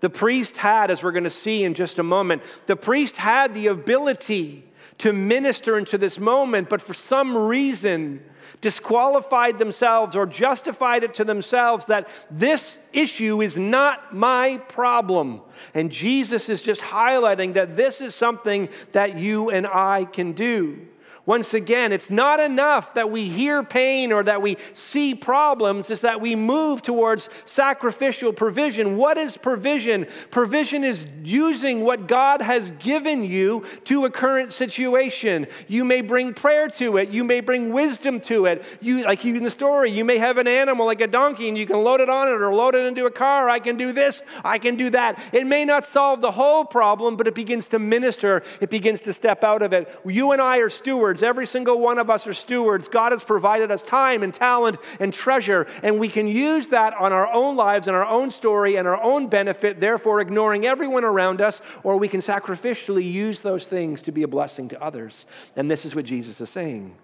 The 0.00 0.10
priest 0.10 0.58
had, 0.58 0.90
as 0.90 1.02
we're 1.02 1.12
going 1.12 1.24
to 1.24 1.30
see 1.30 1.64
in 1.64 1.74
just 1.74 1.98
a 1.98 2.02
moment, 2.02 2.42
the 2.66 2.76
priest 2.76 3.16
had 3.16 3.54
the 3.54 3.66
ability 3.68 4.67
to 4.98 5.12
minister 5.12 5.76
into 5.76 5.98
this 5.98 6.18
moment, 6.18 6.68
but 6.68 6.80
for 6.80 6.94
some 6.94 7.36
reason, 7.36 8.22
disqualified 8.60 9.58
themselves 9.58 10.16
or 10.16 10.26
justified 10.26 11.04
it 11.04 11.14
to 11.14 11.24
themselves 11.24 11.86
that 11.86 12.08
this 12.30 12.78
issue 12.92 13.40
is 13.40 13.56
not 13.56 14.14
my 14.14 14.58
problem. 14.68 15.40
And 15.74 15.90
Jesus 15.90 16.48
is 16.48 16.62
just 16.62 16.80
highlighting 16.80 17.54
that 17.54 17.76
this 17.76 18.00
is 18.00 18.14
something 18.14 18.68
that 18.92 19.18
you 19.18 19.50
and 19.50 19.66
I 19.66 20.06
can 20.06 20.32
do. 20.32 20.86
Once 21.28 21.52
again, 21.52 21.92
it's 21.92 22.08
not 22.08 22.40
enough 22.40 22.94
that 22.94 23.10
we 23.10 23.28
hear 23.28 23.62
pain 23.62 24.12
or 24.12 24.22
that 24.22 24.40
we 24.40 24.56
see 24.72 25.14
problems, 25.14 25.90
it's 25.90 26.00
that 26.00 26.22
we 26.22 26.34
move 26.34 26.80
towards 26.80 27.28
sacrificial 27.44 28.32
provision. 28.32 28.96
What 28.96 29.18
is 29.18 29.36
provision? 29.36 30.06
Provision 30.30 30.84
is 30.84 31.04
using 31.22 31.84
what 31.84 32.08
God 32.08 32.40
has 32.40 32.70
given 32.78 33.24
you 33.24 33.62
to 33.84 34.06
a 34.06 34.10
current 34.10 34.52
situation. 34.52 35.46
You 35.66 35.84
may 35.84 36.00
bring 36.00 36.32
prayer 36.32 36.66
to 36.68 36.96
it, 36.96 37.10
you 37.10 37.24
may 37.24 37.42
bring 37.42 37.74
wisdom 37.74 38.20
to 38.20 38.46
it. 38.46 38.64
You 38.80 39.04
like 39.04 39.22
in 39.22 39.42
the 39.42 39.50
story, 39.50 39.90
you 39.90 40.06
may 40.06 40.16
have 40.16 40.38
an 40.38 40.48
animal 40.48 40.86
like 40.86 41.02
a 41.02 41.06
donkey 41.06 41.46
and 41.46 41.58
you 41.58 41.66
can 41.66 41.84
load 41.84 42.00
it 42.00 42.08
on 42.08 42.28
it 42.28 42.40
or 42.40 42.54
load 42.54 42.74
it 42.74 42.86
into 42.86 43.04
a 43.04 43.10
car. 43.10 43.50
I 43.50 43.58
can 43.58 43.76
do 43.76 43.92
this, 43.92 44.22
I 44.42 44.58
can 44.58 44.76
do 44.76 44.88
that. 44.90 45.22
It 45.34 45.46
may 45.46 45.66
not 45.66 45.84
solve 45.84 46.22
the 46.22 46.32
whole 46.32 46.64
problem, 46.64 47.18
but 47.18 47.26
it 47.26 47.34
begins 47.34 47.68
to 47.68 47.78
minister, 47.78 48.42
it 48.62 48.70
begins 48.70 49.02
to 49.02 49.12
step 49.12 49.44
out 49.44 49.60
of 49.60 49.74
it. 49.74 49.94
You 50.06 50.32
and 50.32 50.40
I 50.40 50.60
are 50.60 50.70
stewards 50.70 51.17
stewards. 51.18 51.28
Every 51.28 51.46
single 51.46 51.78
one 51.80 51.98
of 51.98 52.10
us 52.10 52.26
are 52.26 52.34
stewards. 52.34 52.88
God 52.88 53.12
has 53.12 53.24
provided 53.24 53.70
us 53.70 53.82
time 53.82 54.22
and 54.22 54.32
talent 54.32 54.78
and 55.00 55.12
treasure, 55.12 55.66
and 55.82 55.98
we 55.98 56.08
can 56.08 56.26
use 56.28 56.68
that 56.68 56.94
on 56.94 57.12
our 57.12 57.30
own 57.32 57.56
lives 57.56 57.86
and 57.86 57.96
our 57.96 58.06
own 58.06 58.30
story 58.30 58.76
and 58.76 58.86
our 58.86 59.00
own 59.02 59.28
benefit, 59.28 59.80
therefore 59.80 60.20
ignoring 60.20 60.66
everyone 60.66 61.04
around 61.04 61.40
us, 61.40 61.60
or 61.82 61.96
we 61.98 62.08
can 62.08 62.20
sacrificially 62.20 63.10
use 63.10 63.40
those 63.40 63.66
things 63.66 64.02
to 64.02 64.12
be 64.12 64.22
a 64.22 64.28
blessing 64.28 64.68
to 64.68 64.82
others. 64.82 65.26
And 65.56 65.70
this 65.70 65.84
is 65.84 65.94
what 65.94 66.04
Jesus 66.04 66.40
is 66.40 66.50
saying. 66.50 66.94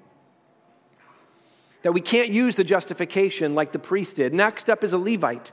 That 1.83 1.93
we 1.93 2.01
can't 2.01 2.31
use 2.31 2.57
the 2.57 2.65
justification 2.65 3.55
like 3.55 3.73
the 3.73 3.79
priest 3.79 4.17
did. 4.17 4.33
Next 4.33 4.71
up 4.71 4.83
is 4.83 4.95
a 4.95 4.99
Levite. 4.99 5.53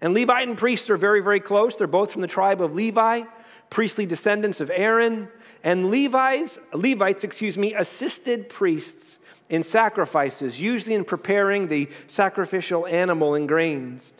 And 0.00 0.14
Levite 0.14 0.48
and 0.48 0.56
priest 0.56 0.88
are 0.90 0.96
very, 0.96 1.20
very 1.20 1.40
close. 1.40 1.76
They're 1.76 1.88
both 1.88 2.12
from 2.12 2.22
the 2.22 2.28
tribe 2.28 2.62
of 2.62 2.72
Levi, 2.72 3.22
priestly 3.68 4.06
descendants 4.06 4.60
of 4.60 4.70
Aaron 4.72 5.28
and 5.62 5.90
Levites, 5.90 6.58
Levites, 6.72 7.24
excuse 7.24 7.58
me, 7.58 7.74
assisted 7.74 8.48
priests 8.48 9.18
in 9.48 9.62
sacrifices, 9.62 10.60
usually 10.60 10.94
in 10.94 11.04
preparing 11.04 11.68
the 11.68 11.88
sacrificial 12.06 12.86
animal 12.86 13.34
and 13.34 13.48
grains. 13.48 14.14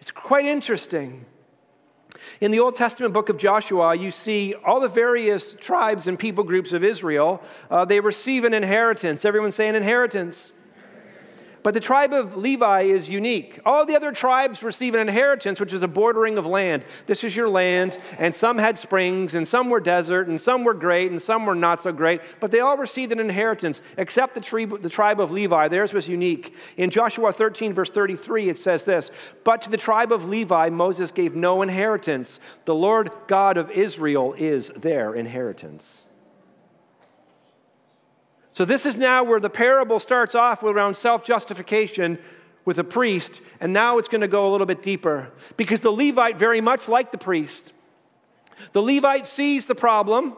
It's 0.00 0.10
quite 0.10 0.44
interesting. 0.44 1.26
In 2.40 2.52
the 2.52 2.60
Old 2.60 2.76
Testament 2.76 3.12
book 3.12 3.28
of 3.28 3.36
Joshua, 3.36 3.94
you 3.94 4.10
see 4.10 4.54
all 4.54 4.80
the 4.80 4.88
various 4.88 5.54
tribes 5.54 6.06
and 6.06 6.18
people 6.18 6.44
groups 6.44 6.72
of 6.72 6.84
Israel. 6.84 7.42
Uh, 7.70 7.84
they 7.84 8.00
receive 8.00 8.44
an 8.44 8.54
inheritance. 8.54 9.24
Everyone 9.24 9.52
say 9.52 9.68
an 9.68 9.74
inheritance. 9.74 10.52
But 11.62 11.74
the 11.74 11.80
tribe 11.80 12.12
of 12.12 12.36
Levi 12.36 12.82
is 12.82 13.08
unique. 13.08 13.60
All 13.64 13.84
the 13.84 13.96
other 13.96 14.12
tribes 14.12 14.62
receive 14.62 14.94
an 14.94 15.00
inheritance, 15.00 15.60
which 15.60 15.72
is 15.72 15.82
a 15.82 15.88
bordering 15.88 16.38
of 16.38 16.46
land. 16.46 16.84
This 17.06 17.24
is 17.24 17.34
your 17.34 17.48
land, 17.48 17.98
and 18.18 18.34
some 18.34 18.58
had 18.58 18.78
springs, 18.78 19.34
and 19.34 19.46
some 19.46 19.70
were 19.70 19.80
desert, 19.80 20.28
and 20.28 20.40
some 20.40 20.64
were 20.64 20.74
great, 20.74 21.10
and 21.10 21.20
some 21.20 21.46
were 21.46 21.54
not 21.54 21.82
so 21.82 21.92
great. 21.92 22.20
But 22.40 22.50
they 22.50 22.60
all 22.60 22.76
received 22.76 23.12
an 23.12 23.20
inheritance, 23.20 23.80
except 23.96 24.34
the, 24.34 24.78
the 24.80 24.88
tribe 24.88 25.20
of 25.20 25.30
Levi. 25.30 25.68
Theirs 25.68 25.92
was 25.92 26.08
unique. 26.08 26.54
In 26.76 26.90
Joshua 26.90 27.32
13, 27.32 27.74
verse 27.74 27.90
33, 27.90 28.48
it 28.48 28.58
says 28.58 28.84
this 28.84 29.10
But 29.44 29.62
to 29.62 29.70
the 29.70 29.76
tribe 29.76 30.12
of 30.12 30.28
Levi, 30.28 30.70
Moses 30.70 31.10
gave 31.10 31.34
no 31.34 31.62
inheritance. 31.62 32.40
The 32.64 32.74
Lord 32.74 33.10
God 33.26 33.56
of 33.56 33.70
Israel 33.70 34.34
is 34.36 34.68
their 34.76 35.14
inheritance. 35.14 36.07
So, 38.58 38.64
this 38.64 38.86
is 38.86 38.96
now 38.96 39.22
where 39.22 39.38
the 39.38 39.48
parable 39.48 40.00
starts 40.00 40.34
off 40.34 40.64
around 40.64 40.94
self 40.94 41.22
justification 41.22 42.18
with 42.64 42.76
a 42.80 42.82
priest, 42.82 43.40
and 43.60 43.72
now 43.72 43.98
it's 43.98 44.08
going 44.08 44.20
to 44.20 44.26
go 44.26 44.48
a 44.48 44.50
little 44.50 44.66
bit 44.66 44.82
deeper 44.82 45.30
because 45.56 45.80
the 45.80 45.92
Levite, 45.92 46.36
very 46.36 46.60
much 46.60 46.88
like 46.88 47.12
the 47.12 47.18
priest, 47.18 47.72
the 48.72 48.82
Levite 48.82 49.26
sees 49.26 49.66
the 49.66 49.76
problem, 49.76 50.36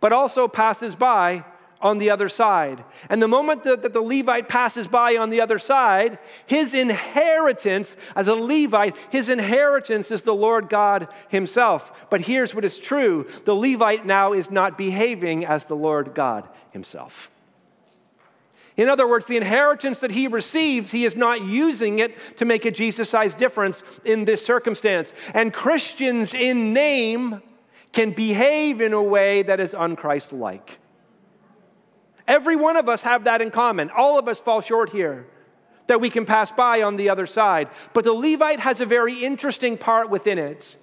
but 0.00 0.14
also 0.14 0.48
passes 0.48 0.94
by 0.94 1.44
on 1.82 1.98
the 1.98 2.08
other 2.08 2.30
side. 2.30 2.84
And 3.10 3.20
the 3.20 3.28
moment 3.28 3.64
that, 3.64 3.82
that, 3.82 3.92
the 3.92 4.00
Levite 4.00 4.48
passes 4.48 4.86
by 4.86 5.18
on 5.18 5.28
the 5.28 5.42
other 5.42 5.58
side, 5.58 6.18
his 6.46 6.72
inheritance 6.72 7.98
as 8.16 8.28
a 8.28 8.34
Levite, 8.34 8.96
his 9.10 9.28
inheritance 9.28 10.10
is 10.10 10.22
the 10.22 10.34
Lord 10.34 10.70
God 10.70 11.06
Himself. 11.28 12.08
But 12.08 12.22
here's 12.22 12.54
what 12.54 12.64
is 12.64 12.78
true 12.78 13.28
the 13.44 13.54
Levite 13.54 14.06
now 14.06 14.32
is 14.32 14.50
not 14.50 14.78
behaving 14.78 15.44
as 15.44 15.66
the 15.66 15.76
Lord 15.76 16.14
God 16.14 16.48
Himself. 16.70 17.28
In 18.76 18.88
other 18.88 19.06
words, 19.06 19.26
the 19.26 19.36
inheritance 19.36 19.98
that 19.98 20.12
he 20.12 20.28
receives, 20.28 20.92
he 20.92 21.04
is 21.04 21.14
not 21.14 21.42
using 21.44 21.98
it 21.98 22.36
to 22.38 22.44
make 22.44 22.64
a 22.64 22.70
Jesus 22.70 23.10
sized 23.10 23.36
difference 23.38 23.82
in 24.04 24.24
this 24.24 24.44
circumstance. 24.44 25.12
And 25.34 25.52
Christians 25.52 26.32
in 26.32 26.72
name 26.72 27.42
can 27.92 28.12
behave 28.12 28.80
in 28.80 28.94
a 28.94 29.02
way 29.02 29.42
that 29.42 29.60
is 29.60 29.74
unchrist 29.74 30.32
like. 30.32 30.78
Every 32.26 32.56
one 32.56 32.76
of 32.76 32.88
us 32.88 33.02
have 33.02 33.24
that 33.24 33.42
in 33.42 33.50
common. 33.50 33.90
All 33.90 34.18
of 34.18 34.26
us 34.28 34.40
fall 34.40 34.62
short 34.62 34.90
here. 34.90 35.26
that 35.86 36.00
we 36.00 36.10
can 36.10 36.24
pass 36.24 36.50
by 36.50 36.82
on 36.82 36.96
the 36.96 37.10
other 37.10 37.26
side. 37.26 37.68
But 37.92 38.04
the 38.04 38.12
Levite 38.12 38.60
has 38.60 38.80
a 38.80 38.86
very 38.86 39.24
interesting 39.24 39.76
part 39.76 40.10
within 40.10 40.38
it. 40.38 40.76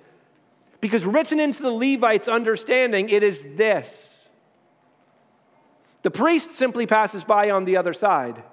Because 0.82 1.06
written 1.06 1.40
into 1.40 1.62
the 1.62 1.72
Levite's 1.72 2.28
understanding, 2.28 3.10
it 3.10 3.24
is 3.24 3.44
this 3.56 4.19
the 6.02 6.12
priest 6.12 6.56
simply 6.56 6.86
passes 6.86 7.24
by 7.24 7.50
on 7.50 7.66
the 7.66 7.78
other 7.78 7.94
side. 7.94 8.44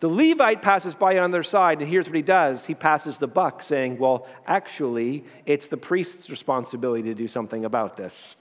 The 0.00 0.08
Levite 0.08 0.62
passes 0.62 0.94
by 0.94 1.18
on 1.18 1.30
their 1.30 1.42
side, 1.42 1.80
and 1.80 1.88
here's 1.88 2.08
what 2.08 2.16
he 2.16 2.22
does 2.22 2.64
he 2.66 2.74
passes 2.74 3.18
the 3.18 3.28
buck, 3.28 3.62
saying, 3.62 3.98
Well, 3.98 4.26
actually, 4.46 5.24
it's 5.44 5.68
the 5.68 5.76
priest's 5.76 6.30
responsibility 6.30 7.02
to 7.04 7.14
do 7.14 7.28
something 7.28 7.64
about 7.64 7.96
this. 7.96 8.36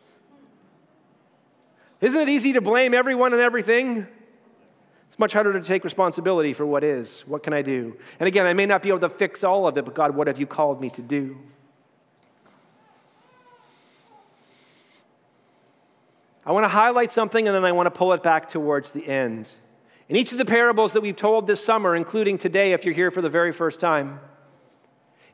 Isn't 1.99 2.21
it 2.21 2.29
easy 2.29 2.53
to 2.53 2.61
blame 2.61 2.93
everyone 2.93 3.33
and 3.33 3.41
everything? 3.41 4.07
It's 5.09 5.19
much 5.19 5.33
harder 5.33 5.51
to 5.51 5.61
take 5.61 5.83
responsibility 5.83 6.53
for 6.53 6.65
what 6.65 6.83
is. 6.83 7.21
What 7.27 7.43
can 7.43 7.51
I 7.51 7.61
do? 7.61 7.97
And 8.21 8.27
again, 8.27 8.45
I 8.45 8.53
may 8.53 8.65
not 8.65 8.81
be 8.81 8.87
able 8.87 8.99
to 8.99 9.09
fix 9.09 9.43
all 9.43 9.67
of 9.67 9.77
it, 9.77 9.83
but 9.83 9.95
God, 9.95 10.15
what 10.15 10.27
have 10.27 10.39
you 10.39 10.47
called 10.47 10.79
me 10.79 10.89
to 10.91 11.01
do? 11.01 11.37
I 16.49 16.51
want 16.51 16.63
to 16.63 16.69
highlight 16.69 17.11
something 17.11 17.47
and 17.47 17.55
then 17.55 17.63
I 17.63 17.71
want 17.73 17.85
to 17.85 17.91
pull 17.91 18.11
it 18.11 18.23
back 18.23 18.49
towards 18.49 18.89
the 18.89 19.07
end. 19.07 19.51
In 20.07 20.15
each 20.15 20.31
of 20.31 20.39
the 20.39 20.45
parables 20.45 20.93
that 20.93 21.01
we've 21.01 21.15
told 21.15 21.45
this 21.45 21.63
summer, 21.63 21.95
including 21.95 22.39
today, 22.39 22.73
if 22.73 22.83
you're 22.83 22.95
here 22.95 23.11
for 23.11 23.21
the 23.21 23.29
very 23.29 23.51
first 23.51 23.79
time, 23.79 24.19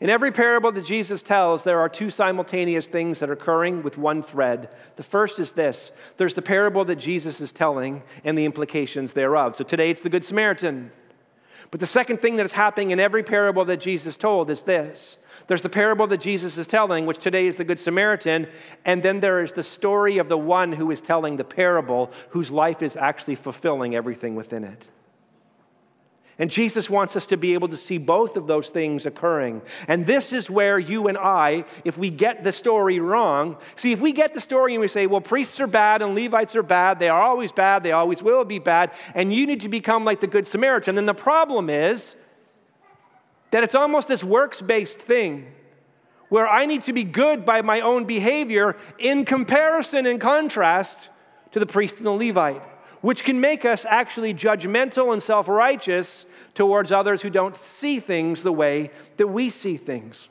in 0.02 0.10
every 0.10 0.34
parable 0.34 0.74
that 0.74 0.84
Jesus 0.84 1.22
tells, 1.22 1.64
there 1.64 1.80
are 1.80 1.88
two 1.88 2.10
simultaneous 2.10 2.90
things 2.90 3.20
that 3.20 3.30
are 3.30 3.34
occurring 3.34 3.82
with 3.82 3.98
one 3.98 4.22
thread. 4.22 4.68
The 4.98 5.04
first 5.04 5.40
is 5.40 5.54
this 5.54 5.94
there's 6.18 6.34
the 6.34 6.42
parable 6.42 6.84
that 6.84 6.98
Jesus 6.98 7.40
is 7.40 7.54
telling 7.54 8.04
and 8.26 8.38
the 8.38 8.44
implications 8.44 9.14
thereof. 9.14 9.56
So 9.56 9.64
today 9.64 9.92
it's 9.92 10.02
the 10.02 10.10
Good 10.10 10.26
Samaritan. 10.26 10.92
But 11.72 11.80
the 11.80 11.88
second 11.88 12.22
thing 12.22 12.36
that 12.38 12.46
is 12.46 12.54
happening 12.54 12.92
in 12.92 13.00
every 13.00 13.24
parable 13.24 13.66
that 13.66 13.82
Jesus 13.82 14.18
told 14.18 14.50
is 14.50 14.64
this 14.64 15.18
there's 15.48 15.62
the 15.62 15.70
parable 15.70 16.08
that 16.08 16.22
Jesus 16.22 16.58
is 16.58 16.68
telling, 16.68 17.06
which 17.06 17.20
today 17.20 17.46
is 17.48 17.58
the 17.58 17.64
Good 17.64 17.80
Samaritan, 17.80 18.48
and 18.84 19.04
then 19.04 19.20
there 19.20 19.44
is 19.44 19.52
the 19.52 19.64
story 19.64 20.18
of 20.18 20.30
the 20.30 20.38
one 20.38 20.74
who 20.74 20.90
is 20.92 21.02
telling 21.02 21.38
the 21.38 21.44
parable, 21.44 22.12
whose 22.30 22.52
life 22.52 22.82
is 22.82 22.96
actually 22.96 23.36
fulfilling 23.36 23.96
everything 23.96 24.36
within 24.36 24.64
it. 24.64 24.88
And 26.38 26.52
Jesus 26.52 26.90
wants 26.90 27.16
us 27.16 27.26
to 27.28 27.38
be 27.38 27.54
able 27.54 27.70
to 27.70 27.78
see 27.78 27.98
both 27.98 28.36
of 28.36 28.46
those 28.46 28.70
things 28.70 29.06
occurring. 29.06 29.62
And 29.88 30.06
this 30.06 30.34
is 30.34 30.50
where 30.50 30.78
you 30.78 31.08
and 31.08 31.18
I, 31.18 31.64
if 31.86 31.98
we 31.98 32.10
get 32.10 32.44
the 32.44 32.52
story 32.52 33.00
wrong, 33.00 33.56
see, 33.76 33.94
if 33.94 34.02
we 34.02 34.12
get 34.12 34.34
the 34.34 34.42
story 34.42 34.74
and 34.74 34.82
we 34.82 34.90
say, 34.90 35.08
well, 35.08 35.22
priests 35.22 35.60
are 35.62 35.68
bad 35.68 36.02
and 36.02 36.14
Levites 36.14 36.54
are 36.56 36.64
bad, 36.64 37.00
they 37.00 37.08
are 37.08 37.22
always 37.22 37.54
bad, 37.54 37.84
they 37.84 37.94
always 37.94 38.22
will 38.22 38.44
be 38.44 38.60
bad, 38.60 38.92
and 39.14 39.34
you 39.34 39.48
need 39.48 39.62
to 39.62 39.70
become 39.70 40.04
like 40.04 40.20
the 40.20 40.28
Good 40.28 40.46
Samaritan, 40.46 40.96
then 40.96 41.06
the 41.06 41.14
problem 41.14 41.70
is 41.70 42.16
that 43.52 43.64
it's 43.64 43.76
almost 43.76 44.10
this 44.10 44.24
works 44.24 44.62
based 44.62 45.00
thing 45.00 45.48
where 46.28 46.50
I 46.50 46.66
need 46.66 46.82
to 46.82 46.92
be 46.92 47.06
good 47.06 47.46
by 47.46 47.62
my 47.62 47.80
own 47.80 48.04
behavior 48.04 48.76
in 48.98 49.24
comparison 49.24 50.06
and 50.06 50.20
contrast 50.20 51.10
to 51.52 51.60
the 51.60 51.66
priest 51.66 51.98
and 51.98 52.06
the 52.08 52.12
Levite, 52.12 52.62
which 53.06 53.24
can 53.24 53.40
make 53.40 53.66
us 53.66 53.86
actually 53.86 54.34
judgmental 54.34 55.14
and 55.14 55.22
self 55.22 55.48
righteous 55.48 56.26
towards 56.56 56.92
others 56.92 57.22
who 57.22 57.30
don't 57.30 57.56
see 57.56 58.00
things 58.00 58.42
the 58.42 58.52
way 58.52 58.90
that 59.18 59.28
we 59.28 59.52
see 59.52 59.78
things. 59.78 60.28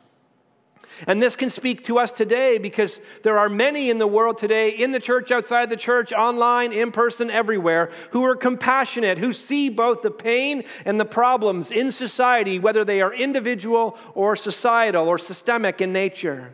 And 1.06 1.22
this 1.22 1.36
can 1.36 1.50
speak 1.50 1.84
to 1.84 2.00
us 2.00 2.10
today 2.10 2.58
because 2.58 2.98
there 3.22 3.38
are 3.38 3.48
many 3.48 3.90
in 3.90 3.98
the 3.98 4.08
world 4.08 4.38
today, 4.38 4.70
in 4.70 4.90
the 4.90 4.98
church, 4.98 5.30
outside 5.30 5.70
the 5.70 5.76
church, 5.76 6.12
online, 6.12 6.72
in 6.72 6.90
person, 6.90 7.30
everywhere, 7.30 7.92
who 8.10 8.24
are 8.24 8.34
compassionate, 8.34 9.18
who 9.18 9.32
see 9.32 9.68
both 9.68 10.02
the 10.02 10.10
pain 10.10 10.64
and 10.84 10.98
the 10.98 11.04
problems 11.04 11.70
in 11.70 11.92
society, 11.92 12.58
whether 12.58 12.84
they 12.84 13.00
are 13.00 13.14
individual 13.14 13.96
or 14.14 14.34
societal 14.34 15.06
or 15.06 15.16
systemic 15.16 15.80
in 15.80 15.92
nature. 15.92 16.52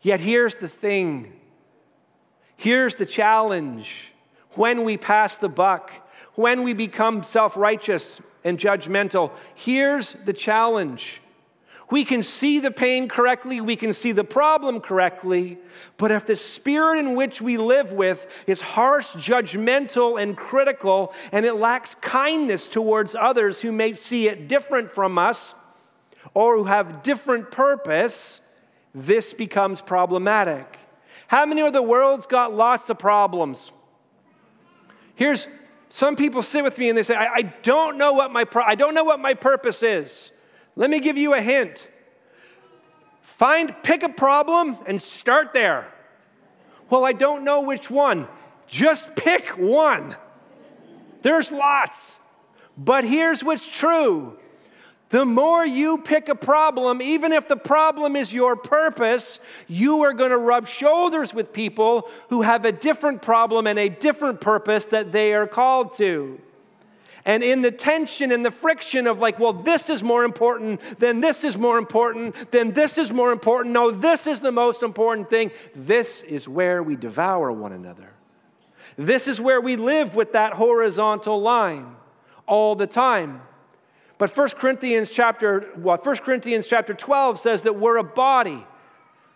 Yet 0.00 0.20
here's 0.20 0.54
the 0.54 0.68
thing 0.68 1.34
here's 2.56 2.96
the 2.96 3.06
challenge 3.06 4.14
when 4.58 4.84
we 4.84 4.96
pass 4.96 5.38
the 5.38 5.48
buck, 5.48 5.92
when 6.34 6.62
we 6.64 6.74
become 6.74 7.22
self 7.22 7.56
righteous 7.56 8.20
and 8.44 8.58
judgmental. 8.58 9.30
Here's 9.54 10.14
the 10.24 10.32
challenge 10.32 11.22
we 11.90 12.04
can 12.04 12.22
see 12.22 12.58
the 12.58 12.70
pain 12.70 13.08
correctly, 13.08 13.62
we 13.62 13.74
can 13.76 13.94
see 13.94 14.12
the 14.12 14.24
problem 14.24 14.80
correctly, 14.80 15.56
but 15.96 16.10
if 16.10 16.26
the 16.26 16.36
spirit 16.36 16.98
in 16.98 17.14
which 17.14 17.40
we 17.40 17.56
live 17.56 17.92
with 17.92 18.26
is 18.46 18.60
harsh, 18.60 19.14
judgmental, 19.14 20.20
and 20.20 20.36
critical, 20.36 21.14
and 21.32 21.46
it 21.46 21.54
lacks 21.54 21.94
kindness 22.02 22.68
towards 22.68 23.14
others 23.14 23.62
who 23.62 23.72
may 23.72 23.94
see 23.94 24.28
it 24.28 24.48
different 24.48 24.90
from 24.90 25.18
us 25.18 25.54
or 26.34 26.58
who 26.58 26.64
have 26.64 27.02
different 27.02 27.50
purpose, 27.50 28.42
this 28.94 29.32
becomes 29.32 29.80
problematic. 29.80 30.78
How 31.28 31.46
many 31.46 31.62
of 31.62 31.72
the 31.72 31.82
world's 31.82 32.26
got 32.26 32.52
lots 32.52 32.90
of 32.90 32.98
problems? 32.98 33.72
Here's 35.18 35.48
some 35.88 36.14
people 36.14 36.44
sit 36.44 36.62
with 36.62 36.78
me 36.78 36.88
and 36.88 36.96
they 36.96 37.02
say, 37.02 37.16
I, 37.16 37.26
I 37.34 37.42
don't 37.42 37.98
know 37.98 38.12
what 38.12 38.30
my 38.30 38.44
pro- 38.44 38.62
I 38.62 38.76
don't 38.76 38.94
know 38.94 39.02
what 39.02 39.18
my 39.18 39.34
purpose 39.34 39.82
is. 39.82 40.30
Let 40.76 40.90
me 40.90 41.00
give 41.00 41.16
you 41.16 41.34
a 41.34 41.40
hint. 41.40 41.88
Find, 43.20 43.74
pick 43.82 44.04
a 44.04 44.10
problem 44.10 44.78
and 44.86 45.02
start 45.02 45.52
there. 45.52 45.92
Well, 46.88 47.04
I 47.04 47.14
don't 47.14 47.42
know 47.42 47.62
which 47.62 47.90
one. 47.90 48.28
Just 48.68 49.16
pick 49.16 49.48
one. 49.58 50.14
There's 51.22 51.50
lots. 51.50 52.20
But 52.76 53.04
here's 53.04 53.42
what's 53.42 53.68
true 53.68 54.37
the 55.10 55.24
more 55.24 55.64
you 55.64 55.98
pick 55.98 56.28
a 56.28 56.34
problem, 56.34 57.00
even 57.00 57.32
if 57.32 57.48
the 57.48 57.56
problem 57.56 58.14
is 58.14 58.32
your 58.32 58.56
purpose, 58.56 59.40
you 59.66 60.02
are 60.02 60.12
going 60.12 60.30
to 60.30 60.38
rub 60.38 60.66
shoulders 60.66 61.32
with 61.32 61.52
people 61.52 62.08
who 62.28 62.42
have 62.42 62.64
a 62.64 62.72
different 62.72 63.22
problem 63.22 63.66
and 63.66 63.78
a 63.78 63.88
different 63.88 64.40
purpose 64.40 64.86
that 64.86 65.12
they 65.12 65.32
are 65.32 65.46
called 65.46 65.96
to. 65.96 66.40
And 67.24 67.42
in 67.42 67.62
the 67.62 67.70
tension 67.70 68.32
and 68.32 68.44
the 68.44 68.50
friction 68.50 69.06
of, 69.06 69.18
like, 69.18 69.38
well, 69.38 69.52
this 69.52 69.90
is 69.90 70.02
more 70.02 70.24
important, 70.24 70.80
then 70.98 71.20
this 71.20 71.44
is 71.44 71.56
more 71.56 71.78
important, 71.78 72.50
then 72.52 72.72
this 72.72 72.96
is 72.96 73.10
more 73.10 73.32
important, 73.32 73.74
no, 73.74 73.90
this 73.90 74.26
is 74.26 74.40
the 74.40 74.52
most 74.52 74.82
important 74.82 75.28
thing, 75.28 75.50
this 75.74 76.22
is 76.22 76.48
where 76.48 76.82
we 76.82 76.96
devour 76.96 77.52
one 77.52 77.72
another. 77.72 78.12
This 78.96 79.28
is 79.28 79.40
where 79.40 79.60
we 79.60 79.76
live 79.76 80.14
with 80.14 80.32
that 80.32 80.54
horizontal 80.54 81.40
line 81.40 81.96
all 82.46 82.74
the 82.74 82.86
time. 82.86 83.42
But 84.18 84.36
1 84.36 84.50
Corinthians 84.50 85.10
chapter, 85.10 85.68
well, 85.76 85.96
1 85.96 86.16
Corinthians 86.18 86.66
chapter 86.66 86.92
12 86.92 87.38
says 87.38 87.62
that 87.62 87.76
we're 87.76 87.96
a 87.96 88.04
body 88.04 88.66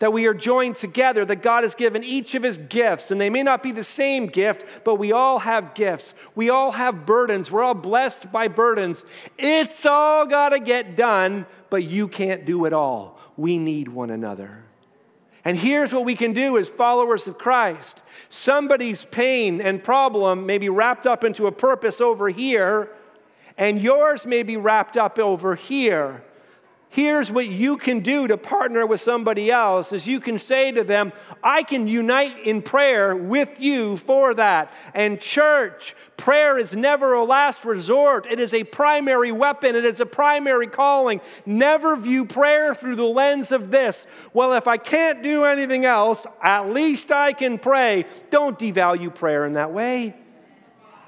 that 0.03 0.13
we 0.13 0.27
are 0.27 0.35
joined 0.35 0.75
together, 0.75 1.25
that 1.25 1.43
God 1.43 1.63
has 1.63 1.77
given 1.77 2.03
each 2.03 2.35
of 2.35 2.43
his 2.43 2.59
gifts. 2.59 3.13
And 3.13 3.21
they 3.21 3.31
may 3.31 3.45
not 3.45 3.63
be 3.63 3.71
the 3.71 3.85
same 3.85 4.27
gift, 4.27 4.83
but 4.83 4.97
we 4.97 5.13
all 5.13 5.39
have 5.39 5.75
gifts. 5.75 6.13
We 6.35 6.51
all 6.51 6.73
have 6.73 7.07
burdens. 7.07 7.53
We're 7.53 7.63
all 7.63 7.73
blessed 7.75 8.33
by 8.33 8.49
burdens. 8.49 9.05
It's 9.39 9.87
all 9.87 10.27
got 10.27 10.49
to 10.49 10.59
get 10.59 10.97
done, 10.97 11.47
but 11.71 11.85
you 11.85 12.09
can't 12.09 12.45
do 12.45 12.65
it 12.65 12.73
all. 12.73 13.21
We 13.37 13.59
need 13.59 13.87
one 13.87 14.11
another. 14.11 14.65
And 15.45 15.57
here's 15.57 15.93
what 15.93 16.05
we 16.05 16.17
can 16.17 16.33
do 16.33 16.59
as 16.59 16.69
followers 16.69 17.29
of 17.29 17.39
Christ 17.39 18.03
somebody's 18.29 19.05
pain 19.05 19.61
and 19.61 19.85
problem 19.85 20.47
may 20.47 20.59
be 20.59 20.69
wrapped 20.69 21.07
up 21.07 21.23
into 21.23 21.47
a 21.47 21.53
purpose 21.53 22.01
over 22.01 22.29
here, 22.29 22.91
and 23.57 23.81
yours 23.81 24.27
may 24.27 24.43
be 24.43 24.57
wrapped 24.57 24.97
up 24.97 25.19
over 25.19 25.55
here. 25.55 26.23
Here's 26.93 27.31
what 27.31 27.49
you 27.49 27.79
can 27.79 28.01
do 28.01 28.29
to 28.29 28.37
partner 28.37 28.87
with 28.87 29.01
somebody 29.01 29.51
else 29.51 29.95
is 29.95 30.07
you 30.07 30.21
can 30.21 30.39
say 30.39 30.73
to 30.73 30.85
them 30.85 31.15
i 31.43 31.63
can 31.63 31.89
unite 31.89 32.39
in 32.45 32.61
prayer 32.61 33.17
with 33.17 33.59
you 33.59 33.97
for 33.97 34.35
that. 34.35 34.75
And 34.93 35.19
church 35.19 35.97
prayer 36.19 36.59
is 36.59 36.77
never 36.77 37.15
a 37.15 37.25
last 37.25 37.65
resort. 37.65 38.27
It 38.31 38.39
is 38.39 38.53
a 38.53 38.65
primary 38.65 39.33
weapon. 39.33 39.75
It 39.75 39.87
is 39.87 40.01
a 40.01 40.07
primary 40.07 40.67
calling. 40.67 41.23
Never 41.47 41.97
view 41.97 42.27
prayer 42.27 42.75
through 42.75 42.97
the 42.97 43.05
lens 43.05 43.53
of 43.53 43.71
this. 43.71 44.07
Well 44.35 44.53
if 44.53 44.69
i 44.69 44.77
can't 44.77 45.23
do 45.23 45.47
anything 45.47 45.87
else 45.87 46.27
at 46.43 46.75
least 46.75 47.11
i 47.11 47.33
can 47.33 47.57
pray. 47.57 48.05
Don't 48.29 48.59
devalue 48.59 49.15
prayer 49.15 49.47
in 49.47 49.55
that 49.55 49.73
way. 49.73 50.15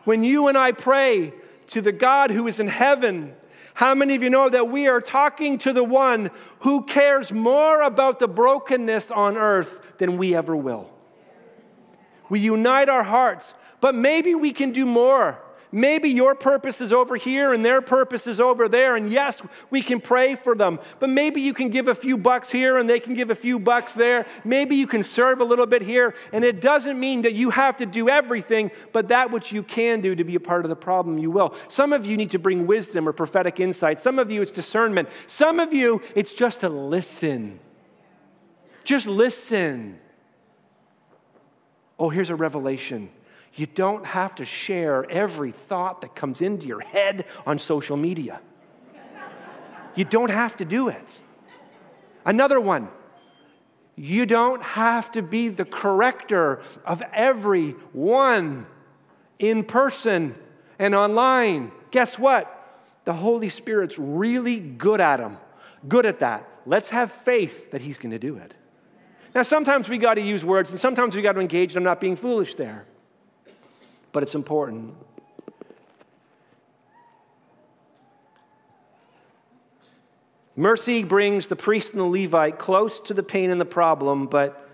When 0.05 0.25
you 0.25 0.49
and 0.49 0.57
i 0.57 0.73
pray 0.73 1.35
to 1.69 1.81
the 1.81 1.93
god 1.93 2.31
who 2.31 2.47
is 2.47 2.61
in 2.61 2.69
heaven 2.69 3.35
how 3.75 3.93
many 3.93 4.15
of 4.15 4.23
you 4.23 4.31
know 4.31 4.49
that 4.49 4.69
we 4.69 4.87
are 4.87 5.01
talking 5.01 5.59
to 5.59 5.73
the 5.73 5.83
one 5.83 6.31
who 6.61 6.85
cares 6.85 7.33
more 7.33 7.83
about 7.83 8.21
the 8.21 8.29
brokenness 8.29 9.11
on 9.11 9.37
earth 9.37 9.99
than 9.99 10.17
we 10.17 10.35
ever 10.35 10.55
will? 10.55 10.91
We 12.29 12.39
unite 12.39 12.89
our 12.89 13.03
hearts, 13.03 13.53
but 13.81 13.97
maybe 13.97 14.35
we 14.37 14.53
can 14.53 14.71
do 14.71 14.87
more. 14.87 15.43
Maybe 15.75 16.09
your 16.09 16.37
purpose 16.37 16.81
is 16.81 16.93
over 16.93 17.17
here 17.17 17.53
and 17.53 17.65
their 17.65 17.83
purpose 17.83 18.29
is 18.29 18.39
over 18.39 18.69
there. 18.69 18.95
And 18.95 19.11
yes, 19.11 19.43
we 19.71 19.83
can 19.83 20.01
pray 20.01 20.37
for 20.37 20.55
them. 20.55 20.79
But 21.01 21.09
maybe 21.09 21.41
you 21.41 21.53
can 21.53 21.69
give 21.69 21.89
a 21.89 21.97
few 21.97 22.17
bucks 22.17 22.49
here 22.53 22.79
and 22.79 22.89
they 22.89 23.01
can 23.01 23.15
give 23.15 23.29
a 23.29 23.35
few 23.35 23.59
bucks 23.59 23.93
there. 23.93 24.25
Maybe 24.45 24.77
you 24.77 24.87
can 24.87 25.03
serve 25.03 25.41
a 25.41 25.45
little 25.45 25.67
bit 25.67 25.83
here. 25.83 26.15
And 26.33 26.45
it 26.45 26.61
doesn't 26.61 27.01
mean 27.01 27.23
that 27.23 27.35
you 27.35 27.51
have 27.51 27.77
to 27.79 27.87
do 27.87 28.09
everything, 28.09 28.71
but 28.93 29.09
that 29.09 29.33
which 29.33 29.51
you 29.51 29.65
can 29.65 30.01
do 30.01 30.15
to 30.15 30.23
be 30.23 30.37
a 30.37 30.41
part 30.41 30.65
of 30.65 30.69
the 30.69 30.77
problem, 30.77 31.19
you 31.19 31.33
will. 31.33 31.57
Some 31.69 31.93
of 31.93 32.07
you 32.07 32.17
need 32.17 32.31
to 32.31 32.39
bring 32.39 32.69
wisdom 32.69 33.09
or 33.09 33.13
prophetic 33.13 33.59
insight. 33.59 34.01
Some 34.01 34.21
of 34.21 34.31
you, 34.31 34.43
it's 34.43 34.53
discernment. 34.53 35.09
Some 35.27 35.59
of 35.59 35.75
you, 35.75 36.03
it's 36.15 36.35
just 36.35 36.61
to 36.61 36.69
listen. 36.69 37.59
Just 38.85 39.09
listen. 39.09 39.99
Oh, 41.99 42.11
here's 42.11 42.31
a 42.31 42.37
revelation. 42.37 43.11
You 43.55 43.67
don't 43.67 44.05
have 44.05 44.35
to 44.37 44.45
share 44.45 45.09
every 45.11 45.53
thought 45.53 46.01
that 46.01 46.15
comes 46.17 46.41
into 46.41 46.67
your 46.67 46.81
head 46.81 47.25
on 47.47 47.59
social 47.59 47.97
media. 47.97 48.41
You 49.95 50.05
don't 50.05 50.31
have 50.31 50.57
to 50.57 50.65
do 50.65 50.89
it. 50.89 51.19
Another 52.25 52.61
one. 52.61 52.89
You 53.97 54.27
don't 54.27 54.63
have 54.63 55.13
to 55.13 55.23
be 55.23 55.49
the 55.51 55.65
corrector 55.65 56.61
of 56.85 57.01
every 57.13 57.73
one 57.93 58.67
in 59.39 59.63
person 59.63 60.35
and 60.79 60.95
online. 60.95 61.71
Guess 61.93 62.19
what? 62.19 62.51
The 63.05 63.13
Holy 63.13 63.49
Spirit's 63.49 63.99
really 63.99 64.59
good 64.59 65.01
at 65.01 65.19
them, 65.19 65.39
good 65.87 66.07
at 66.07 66.19
that. 66.21 66.49
Let's 66.67 66.89
have 66.91 67.13
faith 67.13 67.71
that 67.71 67.83
He's 67.83 67.99
going 67.99 68.11
to 68.11 68.19
do 68.19 68.37
it. 68.37 68.55
Now, 69.35 69.43
sometimes 69.43 69.89
we 69.89 69.99
got 69.99 70.15
to 70.15 70.23
use 70.23 70.45
words, 70.45 70.71
and 70.71 70.81
sometimes 70.81 71.15
we 71.15 71.23
got 71.23 71.33
to 71.33 71.41
engage. 71.41 71.77
I'm 71.77 71.83
not 71.85 72.01
being 72.01 72.17
foolish 72.17 72.55
there, 72.55 72.87
but 74.15 74.23
it's 74.23 74.37
important. 74.37 74.95
Mercy 80.57 81.03
brings 81.03 81.49
the 81.49 81.57
priest 81.57 81.93
and 81.93 82.01
the 82.01 82.05
Levite 82.05 82.59
close 82.59 83.01
to 83.01 83.13
the 83.13 83.25
pain 83.25 83.51
and 83.51 83.61
the 83.61 83.65
problem, 83.67 84.27
but 84.27 84.71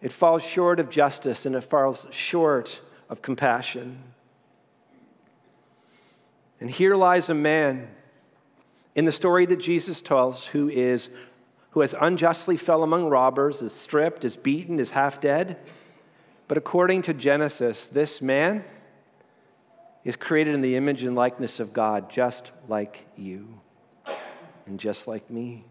it 0.00 0.10
falls 0.10 0.42
short 0.42 0.80
of 0.80 0.88
justice 0.88 1.44
and 1.44 1.54
it 1.54 1.60
falls 1.60 2.08
short 2.10 2.80
of 3.10 3.20
compassion. 3.20 3.98
And 6.58 6.70
here 6.70 6.96
lies 6.96 7.28
a 7.28 7.34
man 7.34 7.88
in 8.94 9.04
the 9.04 9.12
story 9.12 9.44
that 9.46 9.56
Jesus 9.56 10.00
tells 10.00 10.46
who 10.46 10.70
is 10.70 11.10
who 11.72 11.80
has 11.80 11.94
unjustly 11.98 12.56
fell 12.56 12.82
among 12.82 13.08
robbers, 13.08 13.62
is 13.62 13.72
stripped, 13.72 14.24
is 14.24 14.36
beaten, 14.36 14.78
is 14.78 14.90
half 14.90 15.20
dead. 15.20 15.58
But 16.52 16.58
according 16.58 17.00
to 17.04 17.14
Genesis, 17.14 17.88
this 17.88 18.20
man 18.20 18.62
is 20.04 20.16
created 20.16 20.54
in 20.54 20.60
the 20.60 20.76
image 20.76 21.02
and 21.02 21.16
likeness 21.16 21.60
of 21.60 21.72
God, 21.72 22.10
just 22.10 22.52
like 22.68 23.06
you 23.16 23.62
and 24.66 24.78
just 24.78 25.08
like 25.08 25.30
me. 25.30 25.64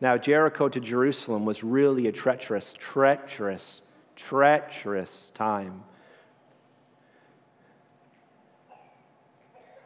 Now, 0.00 0.16
Jericho 0.16 0.68
to 0.68 0.78
Jerusalem 0.78 1.44
was 1.44 1.64
really 1.64 2.06
a 2.06 2.12
treacherous, 2.12 2.76
treacherous, 2.78 3.82
treacherous 4.14 5.32
time. 5.34 5.82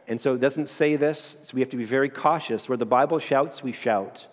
And 0.07 0.21
so 0.21 0.35
it 0.35 0.41
doesn't 0.41 0.69
say 0.69 0.95
this, 0.95 1.37
so 1.41 1.55
we 1.55 1.61
have 1.61 1.71
to 1.71 1.77
be 1.77 1.85
very 1.85 2.09
cautious. 2.09 2.69
Where 2.69 2.77
the 2.77 2.85
Bible 2.85 3.17
shouts, 3.17 3.63
we 3.63 3.71
shout. 3.71 4.27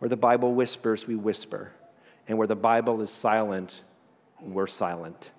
Where 0.00 0.08
the 0.08 0.16
Bible 0.16 0.52
whispers, 0.52 1.06
we 1.06 1.14
whisper. 1.14 1.70
And 2.26 2.38
where 2.38 2.48
the 2.48 2.56
Bible 2.56 3.00
is 3.00 3.10
silent, 3.10 3.84
we're 4.42 4.66
silent. 4.66 5.30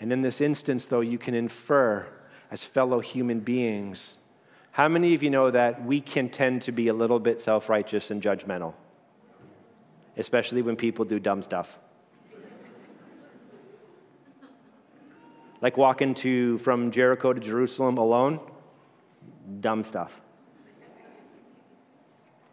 And 0.00 0.12
in 0.12 0.22
this 0.22 0.40
instance, 0.40 0.86
though, 0.86 1.00
you 1.00 1.18
can 1.18 1.34
infer 1.34 2.06
as 2.50 2.64
fellow 2.64 3.00
human 3.00 3.40
beings. 3.40 4.16
How 4.72 4.88
many 4.88 5.14
of 5.14 5.22
you 5.22 5.30
know 5.30 5.50
that 5.50 5.84
we 5.84 6.00
can 6.00 6.28
tend 6.28 6.62
to 6.62 6.72
be 6.72 6.88
a 6.88 6.94
little 6.94 7.20
bit 7.20 7.40
self 7.40 7.68
righteous 7.68 8.10
and 8.10 8.22
judgmental? 8.22 8.74
Especially 10.16 10.62
when 10.62 10.76
people 10.76 11.04
do 11.04 11.18
dumb 11.18 11.42
stuff. 11.42 11.78
like 15.60 15.76
walking 15.76 16.12
to, 16.12 16.58
from 16.58 16.90
Jericho 16.90 17.32
to 17.32 17.40
Jerusalem 17.40 17.96
alone, 17.96 18.40
dumb 19.60 19.84
stuff 19.84 20.20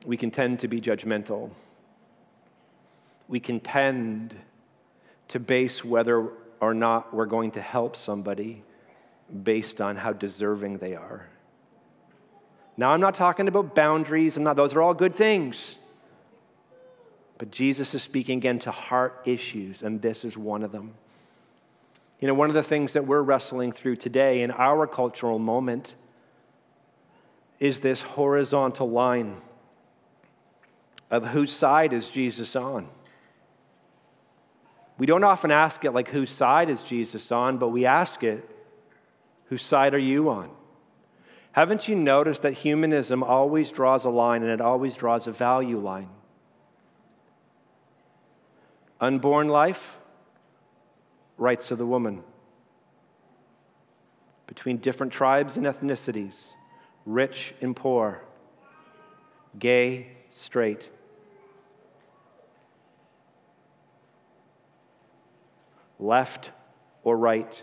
we 0.06 0.18
can 0.18 0.32
tend 0.32 0.60
to 0.60 0.68
be 0.68 0.82
judgmental. 0.82 1.52
We 3.28 3.40
can 3.40 3.60
tend 3.60 4.36
to 5.30 5.40
base 5.40 5.84
whether 5.84 6.30
or 6.60 6.74
not 6.74 7.14
we're 7.14 7.26
going 7.26 7.52
to 7.52 7.62
help 7.62 7.96
somebody 7.96 8.64
based 9.44 9.80
on 9.80 9.96
how 9.96 10.12
deserving 10.12 10.80
they 10.80 10.96
are. 10.96 11.30
Now, 12.78 12.92
I'm 12.92 13.02
not 13.02 13.14
talking 13.14 13.48
about 13.48 13.76
boundaries, 13.76 14.38
I'm 14.38 14.44
not, 14.44 14.56
those 14.56 14.74
are 14.74 14.82
all 14.82 14.94
good 14.94 15.16
things. 15.16 15.76
But 17.38 17.52
Jesus 17.52 17.94
is 17.94 18.04
speaking 18.04 18.40
again 18.40 18.60
to 18.60 18.72
heart 18.72 19.22
issues, 19.26 19.82
and 19.82 20.02
this 20.02 20.26
is 20.26 20.38
one 20.38 20.64
of 20.64 20.72
them. 20.72 20.96
You 22.20 22.28
know, 22.28 22.34
one 22.34 22.50
of 22.50 22.56
the 22.56 22.64
things 22.64 22.94
that 22.94 23.06
we're 23.06 23.22
wrestling 23.22 23.72
through 23.72 23.96
today 23.96 24.42
in 24.42 24.52
our 24.52 24.86
cultural 24.88 25.40
moment 25.40 25.96
is 27.60 27.80
this 27.80 28.02
horizontal 28.02 28.90
line 28.90 29.38
of 31.12 31.28
whose 31.30 31.52
side 31.52 31.94
is 31.94 32.10
Jesus 32.10 32.56
on? 32.56 32.90
We 35.00 35.06
don't 35.06 35.24
often 35.24 35.50
ask 35.50 35.86
it 35.86 35.92
like, 35.92 36.10
whose 36.10 36.30
side 36.30 36.70
is 36.70 36.84
Jesus 36.84 37.32
on, 37.32 37.58
but 37.58 37.70
we 37.70 37.86
ask 37.86 38.22
it, 38.22 38.48
whose 39.46 39.62
side 39.62 39.94
are 39.94 39.98
you 39.98 40.30
on? 40.30 40.52
Haven't 41.54 41.88
you 41.88 41.96
noticed 41.96 42.42
that 42.42 42.54
humanism 42.54 43.24
always 43.24 43.72
draws 43.72 44.04
a 44.04 44.10
line 44.10 44.44
and 44.44 44.52
it 44.52 44.62
always 44.62 44.96
draws 44.96 45.26
a 45.26 45.32
value 45.32 45.80
line? 45.80 46.10
Unborn 49.00 49.48
life, 49.48 49.98
rights 51.38 51.72
of 51.72 51.78
the 51.78 51.86
woman. 51.86 52.22
Between 54.48 54.78
different 54.78 55.14
tribes 55.14 55.56
and 55.56 55.66
ethnicities, 55.66 56.48
rich 57.06 57.54
and 57.62 57.74
poor, 57.74 58.26
gay, 59.58 60.08
straight. 60.30 60.90
Left 66.00 66.52
or 67.04 67.18
right. 67.18 67.62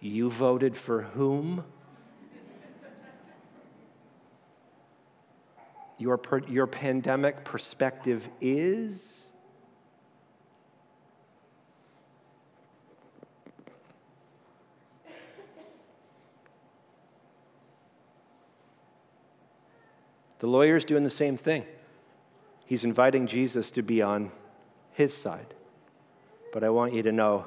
You 0.00 0.30
voted 0.30 0.76
for 0.76 1.02
whom? 1.02 1.64
Your, 5.98 6.16
per, 6.16 6.38
your 6.46 6.66
pandemic 6.66 7.44
perspective 7.44 8.28
is? 8.40 9.26
The 20.38 20.46
lawyer's 20.46 20.86
doing 20.86 21.04
the 21.04 21.10
same 21.10 21.36
thing. 21.36 21.66
He's 22.64 22.82
inviting 22.82 23.26
Jesus 23.26 23.70
to 23.72 23.82
be 23.82 24.00
on 24.00 24.32
his 24.92 25.14
side. 25.14 25.54
But 26.52 26.64
I 26.64 26.70
want 26.70 26.94
you 26.94 27.02
to 27.02 27.12
know 27.12 27.46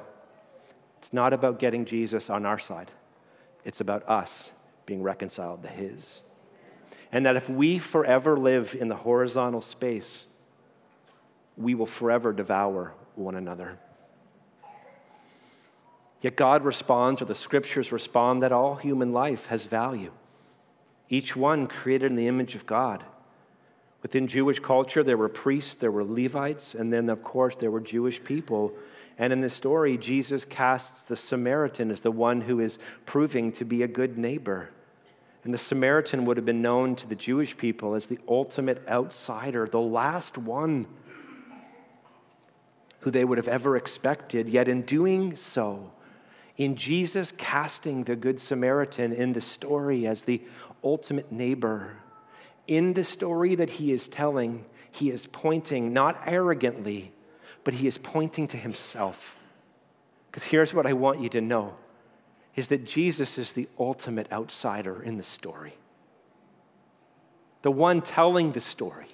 it's 0.98 1.12
not 1.12 1.32
about 1.32 1.58
getting 1.58 1.84
Jesus 1.84 2.30
on 2.30 2.46
our 2.46 2.58
side, 2.58 2.90
it's 3.64 3.80
about 3.80 4.08
us 4.08 4.52
being 4.86 5.02
reconciled 5.02 5.62
to 5.62 5.68
His. 5.68 6.20
And 7.12 7.24
that 7.26 7.36
if 7.36 7.48
we 7.48 7.78
forever 7.78 8.36
live 8.36 8.76
in 8.78 8.88
the 8.88 8.96
horizontal 8.96 9.60
space, 9.60 10.26
we 11.56 11.74
will 11.74 11.86
forever 11.86 12.32
devour 12.32 12.94
one 13.14 13.36
another. 13.36 13.78
Yet 16.20 16.36
God 16.36 16.64
responds, 16.64 17.20
or 17.20 17.26
the 17.26 17.34
scriptures 17.34 17.92
respond, 17.92 18.42
that 18.42 18.50
all 18.50 18.76
human 18.76 19.12
life 19.12 19.46
has 19.46 19.66
value. 19.66 20.10
Each 21.10 21.36
one 21.36 21.66
created 21.66 22.10
in 22.10 22.16
the 22.16 22.26
image 22.26 22.54
of 22.54 22.64
God. 22.66 23.04
Within 24.04 24.28
Jewish 24.28 24.60
culture, 24.60 25.02
there 25.02 25.16
were 25.16 25.28
priests, 25.28 25.74
there 25.74 25.90
were 25.90 26.04
Levites, 26.04 26.76
and 26.76 26.92
then, 26.92 27.08
of 27.08 27.24
course, 27.24 27.56
there 27.56 27.72
were 27.72 27.80
Jewish 27.80 28.22
people 28.22 28.72
and 29.18 29.32
in 29.32 29.40
this 29.40 29.54
story, 29.54 29.96
Jesus 29.96 30.44
casts 30.44 31.04
the 31.04 31.16
Samaritan 31.16 31.90
as 31.90 32.00
the 32.00 32.10
one 32.10 32.42
who 32.42 32.60
is 32.60 32.78
proving 33.06 33.52
to 33.52 33.64
be 33.64 33.82
a 33.82 33.88
good 33.88 34.18
neighbor. 34.18 34.70
And 35.44 35.54
the 35.54 35.58
Samaritan 35.58 36.24
would 36.24 36.36
have 36.36 36.46
been 36.46 36.62
known 36.62 36.96
to 36.96 37.06
the 37.06 37.14
Jewish 37.14 37.56
people 37.56 37.94
as 37.94 38.06
the 38.06 38.18
ultimate 38.28 38.82
outsider, 38.88 39.66
the 39.66 39.80
last 39.80 40.36
one 40.38 40.86
who 43.00 43.10
they 43.10 43.24
would 43.24 43.38
have 43.38 43.48
ever 43.48 43.76
expected. 43.76 44.48
Yet 44.48 44.66
in 44.66 44.82
doing 44.82 45.36
so, 45.36 45.92
in 46.56 46.76
Jesus 46.76 47.32
casting 47.36 48.04
the 48.04 48.16
Good 48.16 48.40
Samaritan 48.40 49.12
in 49.12 49.32
the 49.32 49.40
story 49.40 50.06
as 50.06 50.22
the 50.22 50.42
ultimate 50.82 51.30
neighbor, 51.30 51.98
in 52.66 52.94
the 52.94 53.04
story 53.04 53.54
that 53.54 53.70
he 53.70 53.92
is 53.92 54.08
telling, 54.08 54.64
he 54.90 55.10
is 55.10 55.26
pointing 55.26 55.92
not 55.92 56.20
arrogantly, 56.26 57.12
but 57.62 57.74
he 57.74 57.86
is 57.86 57.98
pointing 57.98 58.46
to 58.48 58.56
himself. 58.56 59.36
Because 60.30 60.44
here's 60.44 60.74
what 60.74 60.86
I 60.86 60.92
want 60.92 61.20
you 61.20 61.28
to 61.30 61.40
know 61.40 61.76
is 62.56 62.68
that 62.68 62.84
Jesus 62.84 63.36
is 63.38 63.52
the 63.52 63.68
ultimate 63.78 64.30
outsider 64.32 65.02
in 65.02 65.16
the 65.16 65.22
story. 65.22 65.74
The 67.62 67.70
one 67.70 68.00
telling 68.02 68.52
the 68.52 68.60
story 68.60 69.08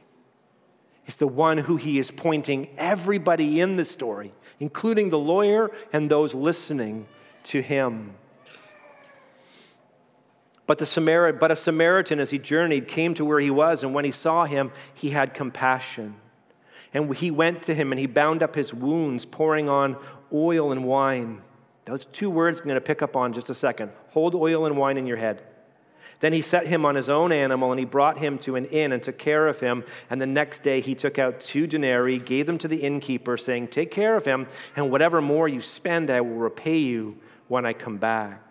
is 1.06 1.16
the 1.16 1.26
one 1.26 1.58
who 1.58 1.76
he 1.76 1.98
is 1.98 2.10
pointing 2.10 2.68
everybody 2.76 3.60
in 3.60 3.76
the 3.76 3.84
story, 3.84 4.32
including 4.58 5.10
the 5.10 5.18
lawyer 5.18 5.70
and 5.92 6.10
those 6.10 6.34
listening 6.34 7.06
to 7.44 7.62
him. 7.62 8.14
But, 10.70 10.78
the 10.78 10.86
Samar- 10.86 11.32
but 11.32 11.50
a 11.50 11.56
Samaritan, 11.56 12.20
as 12.20 12.30
he 12.30 12.38
journeyed, 12.38 12.86
came 12.86 13.12
to 13.14 13.24
where 13.24 13.40
he 13.40 13.50
was, 13.50 13.82
and 13.82 13.92
when 13.92 14.04
he 14.04 14.12
saw 14.12 14.44
him, 14.44 14.70
he 14.94 15.10
had 15.10 15.34
compassion. 15.34 16.14
And 16.94 17.12
he 17.12 17.32
went 17.32 17.64
to 17.64 17.74
him 17.74 17.90
and 17.90 17.98
he 17.98 18.06
bound 18.06 18.40
up 18.40 18.54
his 18.54 18.72
wounds, 18.72 19.24
pouring 19.24 19.68
on 19.68 19.96
oil 20.32 20.70
and 20.70 20.84
wine. 20.84 21.42
Those 21.86 22.04
two 22.04 22.30
words 22.30 22.60
I'm 22.60 22.66
going 22.66 22.76
to 22.76 22.80
pick 22.80 23.02
up 23.02 23.16
on 23.16 23.32
just 23.32 23.50
a 23.50 23.54
second. 23.54 23.90
Hold 24.10 24.36
oil 24.36 24.64
and 24.64 24.76
wine 24.76 24.96
in 24.96 25.08
your 25.08 25.16
head. 25.16 25.42
Then 26.20 26.32
he 26.32 26.40
set 26.40 26.68
him 26.68 26.86
on 26.86 26.94
his 26.94 27.08
own 27.08 27.32
animal 27.32 27.72
and 27.72 27.80
he 27.80 27.84
brought 27.84 28.18
him 28.18 28.38
to 28.38 28.54
an 28.54 28.66
inn 28.66 28.92
and 28.92 29.02
took 29.02 29.18
care 29.18 29.48
of 29.48 29.58
him. 29.58 29.82
And 30.08 30.22
the 30.22 30.26
next 30.28 30.62
day 30.62 30.80
he 30.80 30.94
took 30.94 31.18
out 31.18 31.40
two 31.40 31.66
denarii, 31.66 32.20
gave 32.20 32.46
them 32.46 32.58
to 32.58 32.68
the 32.68 32.84
innkeeper, 32.84 33.36
saying, 33.36 33.68
Take 33.68 33.90
care 33.90 34.16
of 34.16 34.24
him, 34.24 34.46
and 34.76 34.88
whatever 34.92 35.20
more 35.20 35.48
you 35.48 35.60
spend, 35.60 36.10
I 36.10 36.20
will 36.20 36.36
repay 36.36 36.78
you 36.78 37.16
when 37.48 37.66
I 37.66 37.72
come 37.72 37.96
back. 37.96 38.49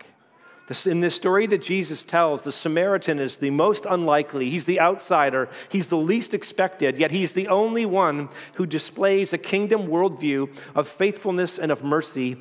In 0.84 1.00
this 1.00 1.16
story 1.16 1.46
that 1.48 1.62
Jesus 1.62 2.04
tells, 2.04 2.44
the 2.44 2.52
Samaritan 2.52 3.18
is 3.18 3.38
the 3.38 3.50
most 3.50 3.86
unlikely. 3.90 4.50
He's 4.50 4.66
the 4.66 4.80
outsider. 4.80 5.48
He's 5.68 5.88
the 5.88 5.96
least 5.96 6.32
expected, 6.32 6.96
yet 6.96 7.10
he's 7.10 7.32
the 7.32 7.48
only 7.48 7.84
one 7.84 8.28
who 8.54 8.66
displays 8.66 9.32
a 9.32 9.38
kingdom 9.38 9.88
worldview 9.88 10.56
of 10.76 10.86
faithfulness 10.86 11.58
and 11.58 11.72
of 11.72 11.82
mercy 11.82 12.36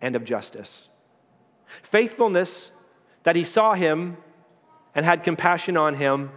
and 0.00 0.16
of 0.16 0.24
justice. 0.24 0.88
Faithfulness 1.82 2.70
that 3.24 3.36
he 3.36 3.44
saw 3.44 3.74
him 3.74 4.16
and 4.94 5.04
had 5.04 5.22
compassion 5.22 5.76
on 5.76 5.94
him 5.94 6.30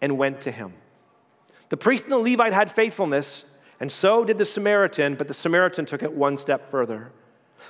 and 0.00 0.16
went 0.16 0.40
to 0.42 0.50
him. 0.50 0.72
The 1.68 1.76
priest 1.76 2.04
and 2.04 2.12
the 2.12 2.18
Levite 2.18 2.54
had 2.54 2.70
faithfulness, 2.70 3.44
and 3.78 3.92
so 3.92 4.24
did 4.24 4.38
the 4.38 4.46
Samaritan, 4.46 5.16
but 5.16 5.28
the 5.28 5.34
Samaritan 5.34 5.84
took 5.84 6.02
it 6.02 6.12
one 6.12 6.38
step 6.38 6.70
further. 6.70 7.12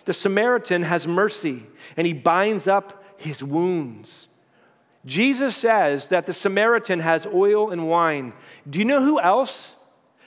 The 0.05 0.13
Samaritan 0.13 0.83
has 0.83 1.07
mercy, 1.07 1.65
and 1.97 2.07
he 2.07 2.13
binds 2.13 2.67
up 2.67 3.05
his 3.17 3.43
wounds. 3.43 4.29
Jesus 5.05 5.57
says 5.57 6.09
that 6.09 6.27
the 6.27 6.33
Samaritan 6.33 7.01
has 7.01 7.27
oil 7.27 7.71
and 7.71 7.89
wine. 7.89 8.33
Do 8.69 8.79
you 8.79 8.85
know 8.85 9.03
who 9.03 9.21
else 9.21 9.75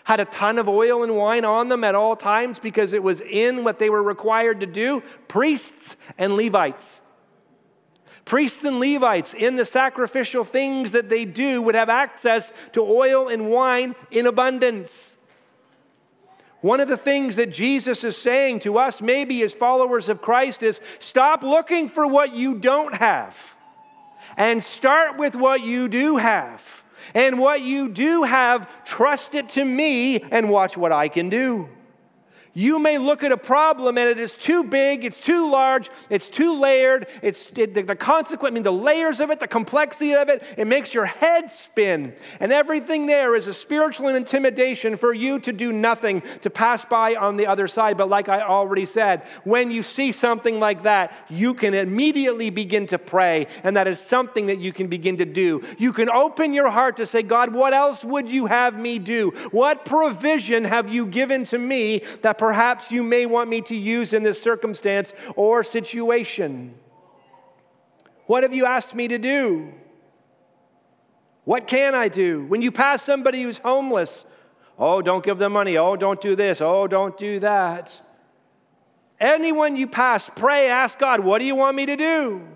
had 0.04 0.19
a 0.19 0.25
ton 0.25 0.60
of 0.60 0.67
oil 0.67 1.04
and 1.04 1.15
wine 1.15 1.45
on 1.45 1.69
them 1.69 1.84
at 1.84 1.95
all 1.95 2.15
times 2.15 2.60
because 2.60 2.93
it 2.93 3.01
was 3.01 3.21
in 3.21 3.63
what 3.63 3.80
they 3.80 3.89
were 3.89 4.04
required 4.04 4.60
to 4.60 4.65
do? 4.65 5.01
Priests 5.28 5.95
and 6.17 6.36
Levites. 6.36 7.01
Priests 8.25 8.63
and 8.63 8.80
Levites, 8.80 9.34
in 9.34 9.56
the 9.56 9.65
sacrificial 9.65 10.43
things 10.43 10.91
that 10.91 11.10
they 11.10 11.25
do, 11.25 11.62
would 11.62 11.75
have 11.75 11.89
access 11.89 12.51
to 12.73 12.82
oil 12.82 13.30
and 13.30 13.49
wine 13.49 13.95
in 14.12 14.25
abundance. 14.25 15.14
One 16.65 16.80
of 16.80 16.88
the 16.88 16.97
things 16.97 17.36
that 17.36 17.51
Jesus 17.51 18.04
is 18.04 18.17
saying 18.17 18.62
to 18.62 18.80
us, 18.80 18.99
maybe 18.99 19.43
as 19.43 19.54
followers 19.54 20.10
of 20.10 20.19
Christ, 20.19 20.63
is 20.63 20.82
stop 20.97 21.43
looking 21.43 21.88
for 21.88 22.08
what 22.08 22.36
you 22.36 22.56
don't 22.56 22.95
have 22.95 23.56
and 24.36 24.63
start 24.63 25.15
with 25.15 25.36
what 25.36 25.62
you 25.62 25.88
do 25.88 26.17
have. 26.17 26.84
And 27.13 27.38
what 27.38 27.62
you 27.62 27.88
do 27.88 28.23
have, 28.23 28.67
trust 28.84 29.36
it 29.36 29.49
to 29.49 29.63
me 29.63 30.21
and 30.32 30.49
watch 30.49 30.75
what 30.75 30.91
I 30.91 31.08
can 31.08 31.30
do. 31.30 31.69
You 32.58 32.80
may 32.80 32.98
look 32.98 33.22
at 33.22 33.34
a 33.34 33.38
problem 33.38 33.98
and 33.98 34.10
it 34.10 34.18
is 34.18 34.34
too 34.34 34.63
big, 34.63 35.04
it's 35.04 35.20
too 35.20 35.52
large, 35.52 35.89
it's 36.10 36.26
too 36.26 36.58
layered, 36.58 37.06
it's 37.22 37.48
it, 37.58 37.74
the, 37.74 37.82
the 37.82 37.98
consequent, 37.98 38.54
I 38.54 38.56
mean, 38.56 38.63
the 38.63 38.72
layers 38.72 39.20
of 39.20 39.30
it, 39.30 39.41
the 39.41 39.48
complexity 39.48 40.15
of 40.15 40.30
it, 40.30 40.41
it 40.58 40.65
makes 40.65 40.94
your 40.94 41.06
head 41.06 41.52
spin. 41.52 42.15
And 42.39 42.54
everything 42.54 43.08
there 43.08 43.36
is 43.36 43.48
a 43.48 43.54
spiritual 43.54 44.08
intimidation 44.08 44.96
for 44.96 45.13
you 45.13 45.38
to 45.39 45.52
do 45.52 45.74
nothing, 45.74 46.24
to 46.41 46.50
pass 46.50 46.86
by 46.86 47.15
on 47.15 47.36
the 47.36 47.46
other 47.46 47.68
side. 47.68 47.98
But 47.98 48.08
like 48.08 48.30
I 48.30 48.41
already 48.41 48.86
said, 48.86 49.24
when 49.44 49.70
you 49.70 49.84
see 49.84 50.13
something 50.13 50.58
like 50.58 50.84
that, 50.84 51.13
you 51.28 51.56
can 51.56 51.74
immediately 51.74 52.52
begin 52.52 52.88
to 52.88 52.98
pray, 52.98 53.48
and 53.65 53.76
that 53.76 53.88
is 53.88 54.00
something 54.00 54.46
that 54.46 54.60
you 54.60 54.72
can 54.72 54.88
begin 54.88 55.18
to 55.18 55.26
do. 55.26 55.62
You 55.78 55.91
can 55.91 56.10
open 56.10 56.54
your 56.54 56.72
heart 56.72 56.96
to 56.98 57.06
say, 57.06 57.22
God, 57.22 57.54
what 57.54 57.74
else 57.74 58.06
would 58.06 58.30
you 58.30 58.46
have 58.46 58.80
me 58.80 58.98
do? 58.98 59.32
What 59.52 59.84
provision 59.84 60.63
have 60.63 60.88
you 60.88 61.06
given 61.06 61.44
to 61.46 61.58
me 61.58 62.02
that 62.22 62.38
perhaps 62.45 62.91
you 62.91 63.01
may 63.01 63.25
want 63.25 63.49
me 63.49 63.60
to 63.60 63.75
use 63.75 64.13
in 64.13 64.21
this 64.21 64.39
circumstance 64.39 65.13
or 65.36 65.63
situation? 65.63 66.75
What 68.27 68.43
have 68.43 68.53
you 68.53 68.67
asked 68.67 68.93
me 68.93 69.08
to 69.08 69.17
do? 69.17 69.73
What 71.43 71.65
can 71.65 71.95
I 71.95 72.08
do? 72.08 72.45
When 72.45 72.62
you 72.62 72.71
pass 72.71 73.01
somebody 73.01 73.41
who's 73.41 73.58
homeless, 73.58 74.25
oh, 74.77 75.01
don't 75.01 75.25
give 75.25 75.39
them 75.39 75.53
money. 75.53 75.75
Oh, 75.75 75.95
don't 75.95 76.21
do 76.21 76.36
this. 76.36 76.62
Oh, 76.62 76.86
don't 76.86 77.17
do 77.17 77.39
that. 77.39 77.99
Anyone 79.19 79.75
you 79.75 79.88
pass, 79.88 80.29
pray, 80.36 80.69
ask 80.69 80.99
God, 80.99 81.21
what 81.21 81.39
do 81.39 81.45
you 81.45 81.55
want 81.55 81.75
me 81.75 81.88
to 81.88 81.95
do? 81.95 82.47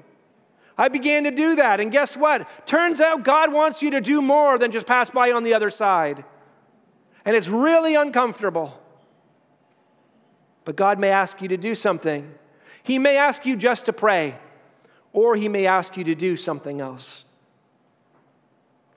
I 0.77 0.89
began 0.89 1.23
to 1.23 1.31
do 1.31 1.55
that, 1.55 1.79
and 1.79 1.91
guess 1.91 2.15
what? 2.15 2.47
Turns 2.67 3.01
out 3.01 3.23
God 3.23 3.51
wants 3.51 3.81
you 3.81 3.89
to 3.89 4.01
do 4.01 4.21
more 4.21 4.59
than 4.59 4.71
just 4.71 4.85
pass 4.85 5.09
by 5.09 5.31
on 5.31 5.43
the 5.43 5.55
other 5.55 5.71
side. 5.71 6.23
And 7.25 7.35
it's 7.35 7.47
really 7.47 7.95
uncomfortable. 7.95 8.78
But 10.65 10.75
God 10.75 10.99
may 10.99 11.09
ask 11.09 11.41
you 11.41 11.47
to 11.47 11.57
do 11.57 11.75
something. 11.75 12.33
He 12.83 12.99
may 12.99 13.17
ask 13.17 13.45
you 13.45 13.55
just 13.55 13.85
to 13.85 13.93
pray, 13.93 14.37
or 15.13 15.35
He 15.35 15.49
may 15.49 15.65
ask 15.65 15.97
you 15.97 16.03
to 16.03 16.15
do 16.15 16.35
something 16.35 16.81
else. 16.81 17.25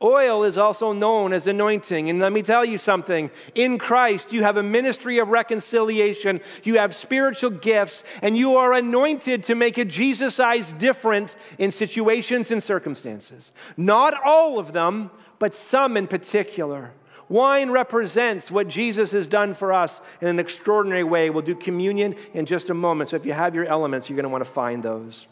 Oil 0.03 0.43
is 0.43 0.59
also 0.59 0.93
known 0.93 1.33
as 1.33 1.47
anointing. 1.47 2.11
And 2.11 2.19
let 2.19 2.33
me 2.33 2.43
tell 2.43 2.65
you 2.65 2.77
something 2.77 3.31
in 3.55 3.79
Christ, 3.79 4.33
you 4.33 4.43
have 4.43 4.57
a 4.57 4.63
ministry 4.63 5.19
of 5.19 5.29
reconciliation, 5.29 6.41
you 6.65 6.79
have 6.79 6.95
spiritual 6.95 7.51
gifts, 7.51 8.03
and 8.21 8.37
you 8.37 8.57
are 8.57 8.73
anointed 8.73 9.45
to 9.45 9.55
make 9.55 9.79
a 9.79 9.85
Jesus 9.85 10.41
eyes 10.41 10.73
different 10.73 11.37
in 11.59 11.71
situations 11.71 12.51
and 12.51 12.63
circumstances. 12.63 13.53
Not 13.77 14.15
all 14.25 14.59
of 14.59 14.73
them, 14.73 15.11
but 15.39 15.55
some 15.55 15.97
in 15.97 16.09
particular. 16.09 16.93
Wine 17.29 17.71
represents 17.71 18.51
what 18.51 18.69
Jesus 18.69 19.13
has 19.13 19.27
done 19.27 19.55
for 19.55 19.73
us 19.73 20.01
in 20.21 20.29
an 20.29 20.39
extraordinary 20.39 21.05
way. 21.05 21.31
We'll 21.31 21.43
do 21.43 21.55
communion 21.55 22.15
in 22.35 22.47
just 22.47 22.71
a 22.71 22.75
moment. 22.75 23.11
So 23.11 23.17
if 23.17 23.25
you 23.25 23.33
have 23.33 23.55
your 23.55 23.65
elements, 23.65 24.09
you're 24.09 24.17
going 24.17 24.25
to 24.25 24.29
want 24.29 24.45
to 24.45 24.51
find 24.51 24.83
those. 24.83 25.27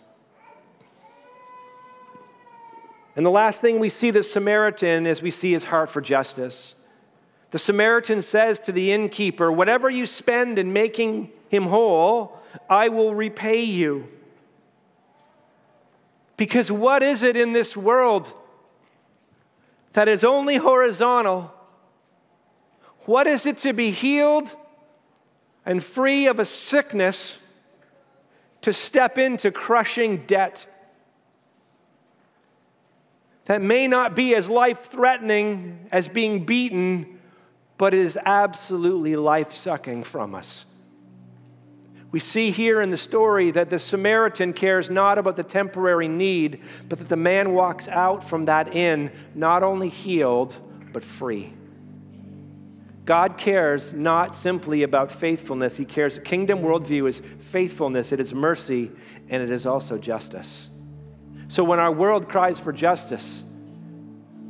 And 3.17 3.27
the 3.27 3.31
last 3.31 3.61
thing 3.61 3.81
we 3.81 3.89
see 3.89 4.11
the 4.11 4.23
Samaritan 4.23 5.07
is 5.07 5.21
we 5.21 5.31
see 5.31 5.53
his 5.53 5.65
heart 5.65 5.91
for 5.91 6.01
justice. 6.01 6.75
The 7.51 7.59
Samaritan 7.59 8.23
says 8.23 8.61
to 8.61 8.73
the 8.73 8.93
innkeeper, 8.93 9.51
Whatever 9.51 9.91
you 9.91 10.07
spend 10.07 10.59
in 10.59 10.73
making 10.73 11.31
him 11.49 11.65
whole, 11.65 12.39
I 12.69 12.89
will 12.89 13.15
repay 13.15 13.63
you. 13.63 14.09
Because 16.37 16.71
what 16.71 17.03
is 17.03 17.23
it 17.23 17.37
in 17.37 17.53
this 17.53 17.77
world 17.77 18.33
that 19.93 20.09
is 20.09 20.25
only 20.25 20.57
horizontal 20.57 21.53
what 23.07 23.27
is 23.27 23.47
it 23.47 23.59
to 23.59 23.73
be 23.73 23.91
healed 23.91 24.55
and 25.65 25.83
free 25.83 26.27
of 26.27 26.39
a 26.39 26.45
sickness 26.45 27.39
to 28.63 28.73
step 28.73 29.19
into 29.19 29.51
crushing 29.51 30.27
debt? 30.27 30.67
That 33.47 33.63
may 33.63 33.89
not 33.89 34.15
be 34.15 34.35
as 34.35 34.49
life 34.49 34.91
threatening 34.91 35.89
as 35.91 36.09
being 36.09 36.45
beaten, 36.45 37.19
but 37.79 37.95
is 37.95 38.19
absolutely 38.25 39.17
life 39.17 39.53
sucking 39.53 40.05
from 40.05 40.35
us. 40.35 40.67
We 42.13 42.21
see 42.21 42.51
here 42.51 42.81
in 42.81 42.91
the 42.91 42.97
story 42.97 43.51
that 43.53 43.71
the 43.71 43.79
Samaritan 43.79 44.53
cares 44.53 44.91
not 44.91 45.17
about 45.17 45.37
the 45.37 45.45
temporary 45.45 46.09
need, 46.09 46.61
but 46.89 46.99
that 46.99 47.09
the 47.09 47.17
man 47.17 47.55
walks 47.55 47.87
out 47.89 48.23
from 48.25 48.47
that 48.47 48.75
inn 48.75 49.13
not 49.35 49.63
only 49.63 49.89
healed, 49.89 50.57
but 50.93 51.05
free. 51.05 51.55
God 53.11 53.37
cares 53.39 53.93
not 53.93 54.37
simply 54.37 54.85
about 54.85 55.11
faithfulness, 55.11 55.77
He 55.77 55.85
cares. 55.85 56.21
Kingdom 56.21 56.61
worldview 56.61 57.09
is 57.09 57.21
faithfulness, 57.41 58.13
it 58.13 58.21
is 58.21 58.33
mercy, 58.33 58.93
and 59.29 59.43
it 59.43 59.51
is 59.51 59.67
also 59.67 59.99
justice. 59.99 60.71
So 61.49 61.65
when 61.65 61.81
our 61.81 61.91
world 61.91 62.29
cries 62.29 62.61
for 62.61 62.73
justice, 62.73 63.43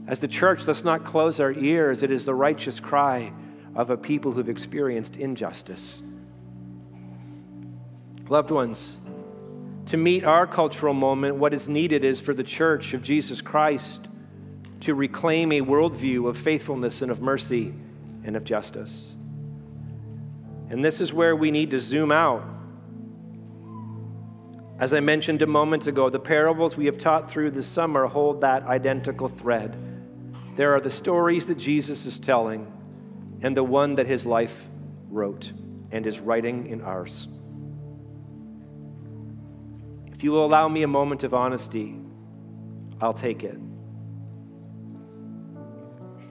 as 0.07 0.19
the 0.19 0.29
church, 0.29 0.67
let's 0.67 0.85
not 0.85 1.07
close 1.07 1.41
our 1.41 1.53
ears. 1.53 2.03
It 2.03 2.11
is 2.11 2.27
the 2.27 2.35
righteous 2.35 2.81
cry 2.81 3.33
of 3.75 3.89
a 3.89 3.97
people 3.97 4.33
who've 4.33 4.51
experienced 4.51 5.17
injustice. 5.17 6.03
Loved 8.29 8.51
ones, 8.51 8.99
to 9.87 9.97
meet 9.97 10.23
our 10.27 10.47
cultural 10.47 10.93
moment, 10.93 11.37
what 11.37 11.55
is 11.55 11.67
needed 11.67 12.05
is 12.05 12.21
for 12.21 12.35
the 12.35 12.45
church 12.45 12.93
of 12.93 13.01
Jesus 13.01 13.41
Christ 13.41 14.07
to 14.81 14.95
reclaim 14.95 15.51
a 15.51 15.63
worldview 15.63 16.29
of 16.29 16.37
faithfulness 16.37 17.01
and 17.01 17.11
of 17.11 17.23
mercy 17.23 17.73
and 18.25 18.37
of 18.37 18.45
justice. 18.45 19.15
And 20.69 20.85
this 20.85 21.01
is 21.01 21.13
where 21.13 21.35
we 21.35 21.51
need 21.51 21.71
to 21.73 21.81
zoom 21.81 22.13
out. 22.13 22.45
As 24.79 24.95
I 24.95 25.01
mentioned 25.01 25.43
a 25.43 25.47
moment 25.47 25.87
ago, 25.87 26.09
the 26.09 26.21
parables 26.21 26.77
we 26.77 26.87
have 26.87 26.97
taught 26.97 27.31
through 27.31 27.51
the 27.51 27.63
summer 27.63 28.07
hold 28.07 28.41
that 28.41 28.63
identical 28.63 29.29
thread. 29.29 29.77
There 30.57 30.75
are 30.75 30.81
the 30.81 30.91
stories 30.91 31.47
that 31.47 31.59
Jesus 31.59 32.07
is 32.07 32.19
telling 32.19 32.73
and 33.43 33.57
the 33.57 33.65
one 33.65 33.97
that 33.97 34.07
his 34.07 34.25
life 34.25 34.69
wrote 35.11 35.53
and 35.91 36.07
is 36.07 36.21
writing 36.21 36.67
in 36.69 36.81
ours. 36.81 37.29
If 40.13 40.25
you 40.25 40.33
will 40.33 40.45
allow 40.45 40.69
me 40.69 40.83
a 40.83 40.89
moment 40.89 41.25
of 41.25 41.35
honesty, 41.35 41.97
I'll 43.01 43.15
take 43.15 43.43
it. 43.43 43.59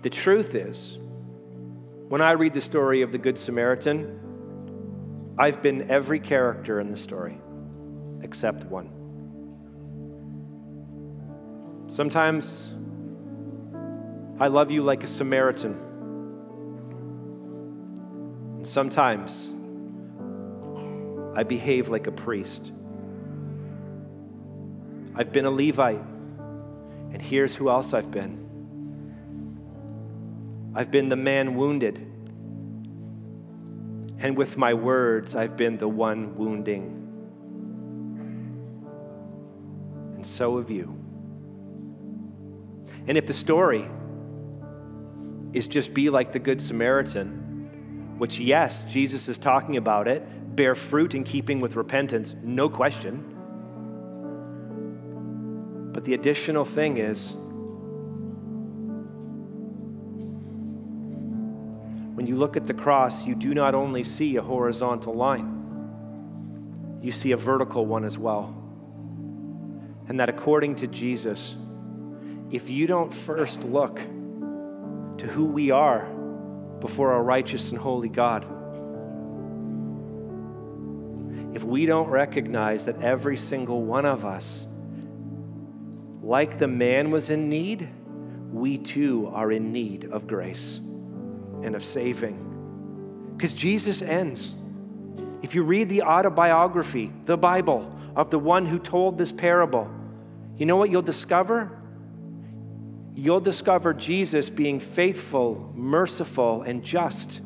The 0.02 0.10
truth 0.10 0.56
is, 0.56 0.97
when 2.10 2.22
I 2.24 2.32
read 2.32 2.56
the 2.56 2.62
story 2.62 3.04
of 3.04 3.12
the 3.12 3.19
Good 3.19 3.38
Samaritan, 3.38 5.36
I've 5.38 5.62
been 5.62 5.91
every 5.91 6.19
character 6.19 6.80
in 6.80 6.89
the 6.89 6.98
story 6.98 7.39
except 8.24 8.65
one. 8.65 8.89
Sometimes 11.88 12.72
I 14.39 14.48
love 14.48 14.72
you 14.72 14.82
like 14.82 15.04
a 15.04 15.08
Samaritan. 15.08 15.78
And 18.56 18.65
sometimes 18.65 19.48
I 21.38 21.43
behave 21.43 21.89
like 21.89 22.08
a 22.08 22.12
priest. 22.12 22.72
I've 25.13 25.32
been 25.32 25.45
a 25.45 25.52
Levite, 25.52 26.02
and 27.13 27.22
here's 27.22 27.54
who 27.54 27.69
else 27.69 27.93
I've 27.93 28.10
been 28.10 28.48
I've 30.75 30.91
been 30.91 31.10
the 31.10 31.15
man 31.15 31.55
wounded, 31.55 31.97
and 34.19 34.38
with 34.38 34.58
my 34.58 34.73
words, 34.73 35.36
I've 35.36 35.55
been 35.58 35.77
the 35.77 35.88
one 35.88 36.36
wounding. 36.36 36.95
And 40.15 40.25
so 40.25 40.58
have 40.58 40.69
you. 40.69 40.95
And 43.08 43.17
if 43.17 43.25
the 43.25 43.34
story 43.34 43.88
is 45.53 45.67
just 45.67 45.93
be 45.93 46.10
like 46.10 46.32
the 46.34 46.39
Good 46.39 46.62
Samaritan, 46.62 48.15
which, 48.17 48.38
yes, 48.38 48.86
Jesus 48.86 49.29
is 49.29 49.38
talking 49.38 49.77
about 49.77 50.08
it, 50.08 50.55
bear 50.55 50.75
fruit 50.75 51.15
in 51.15 51.23
keeping 51.23 51.62
with 51.62 51.75
repentance, 51.77 52.36
no 52.43 52.67
question. 52.69 53.23
But 55.93 56.03
the 56.03 56.13
additional 56.13 56.65
thing 56.65 56.97
is, 56.97 57.36
look 62.39 62.56
at 62.56 62.63
the 62.63 62.73
cross, 62.73 63.25
you 63.25 63.36
do 63.36 63.54
not 63.54 63.75
only 63.75 64.04
see 64.04 64.38
a 64.38 64.41
horizontal 64.41 65.13
line, 65.13 65.58
you 67.02 67.12
see 67.12 67.34
a 67.34 67.38
vertical 67.38 67.86
one 67.86 68.06
as 68.06 68.17
well. 68.17 68.56
And 70.08 70.19
that 70.19 70.30
according 70.30 70.75
to 70.78 70.88
Jesus, 70.88 71.56
if 72.49 72.69
you 72.69 72.88
don't 72.88 73.13
first 73.13 73.63
look 73.63 73.97
to 73.97 75.28
who 75.28 75.45
we 75.45 75.69
are 75.69 76.06
before 76.80 77.12
our 77.12 77.21
righteous 77.21 77.71
and 77.71 77.80
holy 77.80 78.08
God. 78.08 78.45
If 81.54 81.63
we 81.63 81.86
don't 81.86 82.10
recognize 82.10 82.86
that 82.86 83.02
every 83.02 83.36
single 83.36 83.84
one 83.84 84.06
of 84.06 84.23
us, 84.23 84.65
like 86.21 86.58
the 86.58 86.67
man 86.67 87.12
was 87.12 87.30
in 87.30 87.49
need, 87.49 87.89
we 88.52 88.78
too 88.78 89.30
are 89.34 89.52
in 89.52 89.73
need 89.73 90.06
of 90.06 90.25
grace 90.25 90.80
and 91.63 91.76
of 91.76 91.84
saving. 91.84 93.34
Because 93.36 93.54
Jesus 93.54 94.02
ends. 94.02 94.54
If 95.41 95.56
you 95.56 95.63
read 95.63 95.89
the 95.89 96.04
autobiography, 96.04 97.12
the 97.26 97.38
Bible, 97.38 97.95
of 98.15 98.30
the 98.30 98.39
one 98.39 98.65
who 98.65 98.80
told 98.80 99.17
this 99.17 99.32
parable, 99.32 99.89
you 100.58 100.65
know 100.65 100.76
what 100.76 100.89
you'll 100.89 101.02
discover? 101.02 101.80
you'll 103.19 103.41
discover 103.41 103.93
Jesus 103.93 104.50
being 104.50 104.80
faithful, 104.80 105.72
merciful, 105.76 106.62
and 106.62 106.84
just 106.84 107.41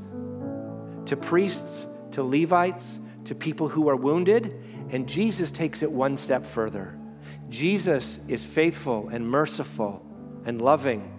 to 1.05 1.17
priests, 1.17 1.85
to 2.11 2.23
Levites, 2.23 2.99
to 3.25 3.33
people 3.35 3.67
who 3.67 3.89
are 3.89 3.95
wounded. 3.95 4.55
And 4.91 5.09
Jesus 5.09 5.51
takes 5.51 5.81
it 5.81 5.91
one 5.91 6.17
step 6.17 6.45
further. 6.45 6.97
Jesus 7.49 8.19
is 8.27 8.43
faithful 8.43 9.09
and 9.09 9.27
merciful 9.27 10.05
and 10.45 10.61
loving 10.61 11.12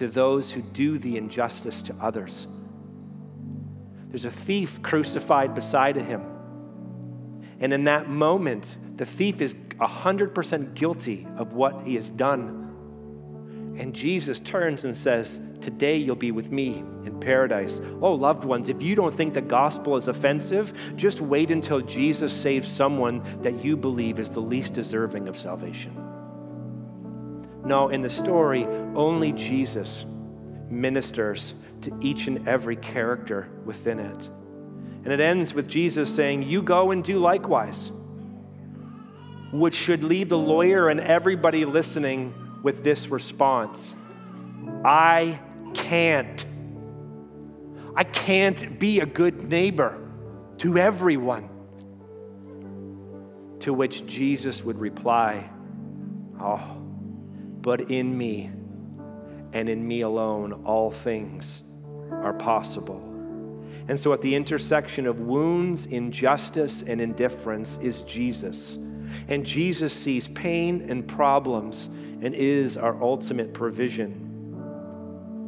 to 0.00 0.08
those 0.08 0.50
who 0.50 0.60
do 0.60 0.98
the 0.98 1.16
injustice 1.16 1.82
to 1.82 1.94
others. 2.00 2.46
There's 4.08 4.24
a 4.24 4.30
thief 4.30 4.82
crucified 4.82 5.54
beside 5.54 5.96
him. 5.96 6.22
And 7.60 7.72
in 7.72 7.84
that 7.84 8.08
moment, 8.08 8.76
the 8.96 9.06
thief 9.06 9.40
is 9.40 9.54
100% 9.54 10.74
guilty 10.74 11.26
of 11.36 11.52
what 11.52 11.82
he 11.86 11.94
has 11.94 12.10
done 12.10 12.60
and 13.76 13.94
Jesus 13.94 14.40
turns 14.40 14.84
and 14.84 14.96
says, 14.96 15.38
Today 15.60 15.96
you'll 15.96 16.16
be 16.16 16.32
with 16.32 16.50
me 16.50 16.78
in 17.04 17.20
paradise. 17.20 17.80
Oh, 18.00 18.12
loved 18.12 18.44
ones, 18.44 18.68
if 18.68 18.82
you 18.82 18.94
don't 18.94 19.14
think 19.14 19.34
the 19.34 19.40
gospel 19.40 19.96
is 19.96 20.08
offensive, 20.08 20.96
just 20.96 21.20
wait 21.20 21.50
until 21.50 21.80
Jesus 21.80 22.32
saves 22.32 22.66
someone 22.66 23.22
that 23.42 23.64
you 23.64 23.76
believe 23.76 24.18
is 24.18 24.30
the 24.30 24.40
least 24.40 24.74
deserving 24.74 25.28
of 25.28 25.36
salvation. 25.36 26.09
No, 27.70 27.88
in 27.88 28.02
the 28.02 28.08
story, 28.08 28.64
only 28.96 29.30
Jesus 29.30 30.04
ministers 30.68 31.54
to 31.82 31.96
each 32.00 32.26
and 32.26 32.48
every 32.48 32.74
character 32.74 33.46
within 33.64 34.00
it. 34.00 34.28
And 35.04 35.12
it 35.12 35.20
ends 35.20 35.54
with 35.54 35.68
Jesus 35.68 36.12
saying, 36.12 36.42
You 36.42 36.62
go 36.62 36.90
and 36.90 37.04
do 37.04 37.20
likewise, 37.20 37.92
which 39.52 39.76
should 39.76 40.02
leave 40.02 40.30
the 40.30 40.36
lawyer 40.36 40.88
and 40.88 40.98
everybody 40.98 41.64
listening 41.64 42.34
with 42.64 42.82
this 42.82 43.06
response 43.06 43.94
I 44.84 45.38
can't. 45.72 46.44
I 47.94 48.02
can't 48.02 48.80
be 48.80 48.98
a 48.98 49.06
good 49.06 49.48
neighbor 49.48 49.96
to 50.58 50.76
everyone. 50.76 51.48
To 53.60 53.72
which 53.72 54.06
Jesus 54.06 54.64
would 54.64 54.80
reply, 54.80 55.48
Oh, 56.40 56.79
but 57.62 57.90
in 57.90 58.16
me 58.16 58.50
and 59.52 59.68
in 59.68 59.86
me 59.86 60.02
alone, 60.02 60.52
all 60.64 60.90
things 60.90 61.62
are 62.10 62.32
possible. 62.32 63.06
And 63.88 63.98
so, 63.98 64.12
at 64.12 64.20
the 64.20 64.34
intersection 64.34 65.06
of 65.06 65.20
wounds, 65.20 65.86
injustice, 65.86 66.82
and 66.82 67.00
indifference 67.00 67.78
is 67.78 68.02
Jesus. 68.02 68.78
And 69.28 69.44
Jesus 69.44 69.92
sees 69.92 70.28
pain 70.28 70.88
and 70.88 71.06
problems 71.06 71.88
and 72.22 72.34
is 72.34 72.76
our 72.76 73.02
ultimate 73.02 73.52
provision. 73.52 74.28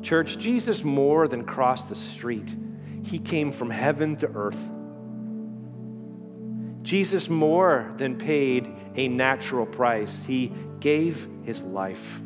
Church, 0.02 0.38
Jesus 0.38 0.82
more 0.82 1.28
than 1.28 1.44
crossed 1.44 1.88
the 1.88 1.94
street, 1.94 2.56
he 3.04 3.18
came 3.18 3.52
from 3.52 3.70
heaven 3.70 4.16
to 4.16 4.28
earth. 4.34 4.70
Jesus 6.82 7.30
more 7.30 7.92
than 7.98 8.16
paid 8.16 8.68
a 8.96 9.06
natural 9.06 9.66
price, 9.66 10.24
he 10.24 10.52
gave 10.82 11.28
his 11.44 11.62
life. 11.62 12.20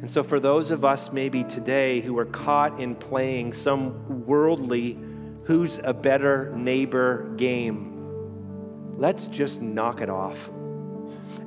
And 0.00 0.10
so, 0.10 0.22
for 0.22 0.38
those 0.38 0.70
of 0.70 0.84
us 0.84 1.10
maybe 1.10 1.42
today 1.42 2.00
who 2.00 2.18
are 2.18 2.26
caught 2.26 2.78
in 2.78 2.94
playing 2.94 3.54
some 3.54 4.26
worldly, 4.26 4.98
who's 5.44 5.80
a 5.82 5.94
better 5.94 6.54
neighbor 6.54 7.32
game, 7.36 8.96
let's 8.98 9.26
just 9.26 9.62
knock 9.62 10.02
it 10.02 10.10
off 10.10 10.48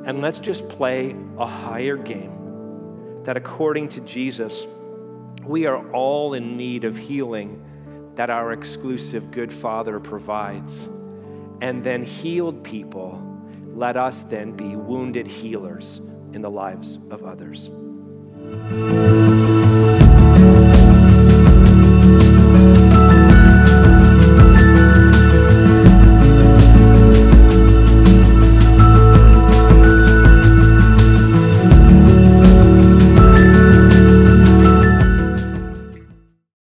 and 0.05 0.21
let's 0.21 0.39
just 0.39 0.67
play 0.67 1.15
a 1.37 1.45
higher 1.45 1.95
game 1.95 3.21
that 3.23 3.37
according 3.37 3.89
to 3.89 4.01
Jesus, 4.01 4.65
we 5.43 5.67
are 5.67 5.91
all 5.91 6.33
in 6.33 6.57
need 6.57 6.85
of 6.85 6.97
healing 6.97 7.63
that 8.15 8.29
our 8.29 8.51
exclusive 8.51 9.29
good 9.29 9.53
Father 9.53 9.99
provides. 9.99 10.89
And 11.61 11.83
then 11.83 12.03
healed 12.03 12.63
people, 12.63 13.22
let 13.75 13.97
us 13.97 14.23
then 14.23 14.51
be 14.51 14.75
wounded 14.75 15.27
healers 15.27 16.01
in 16.33 16.41
the 16.41 16.49
lives 16.49 16.99
of 17.09 17.23
others. 17.23 17.69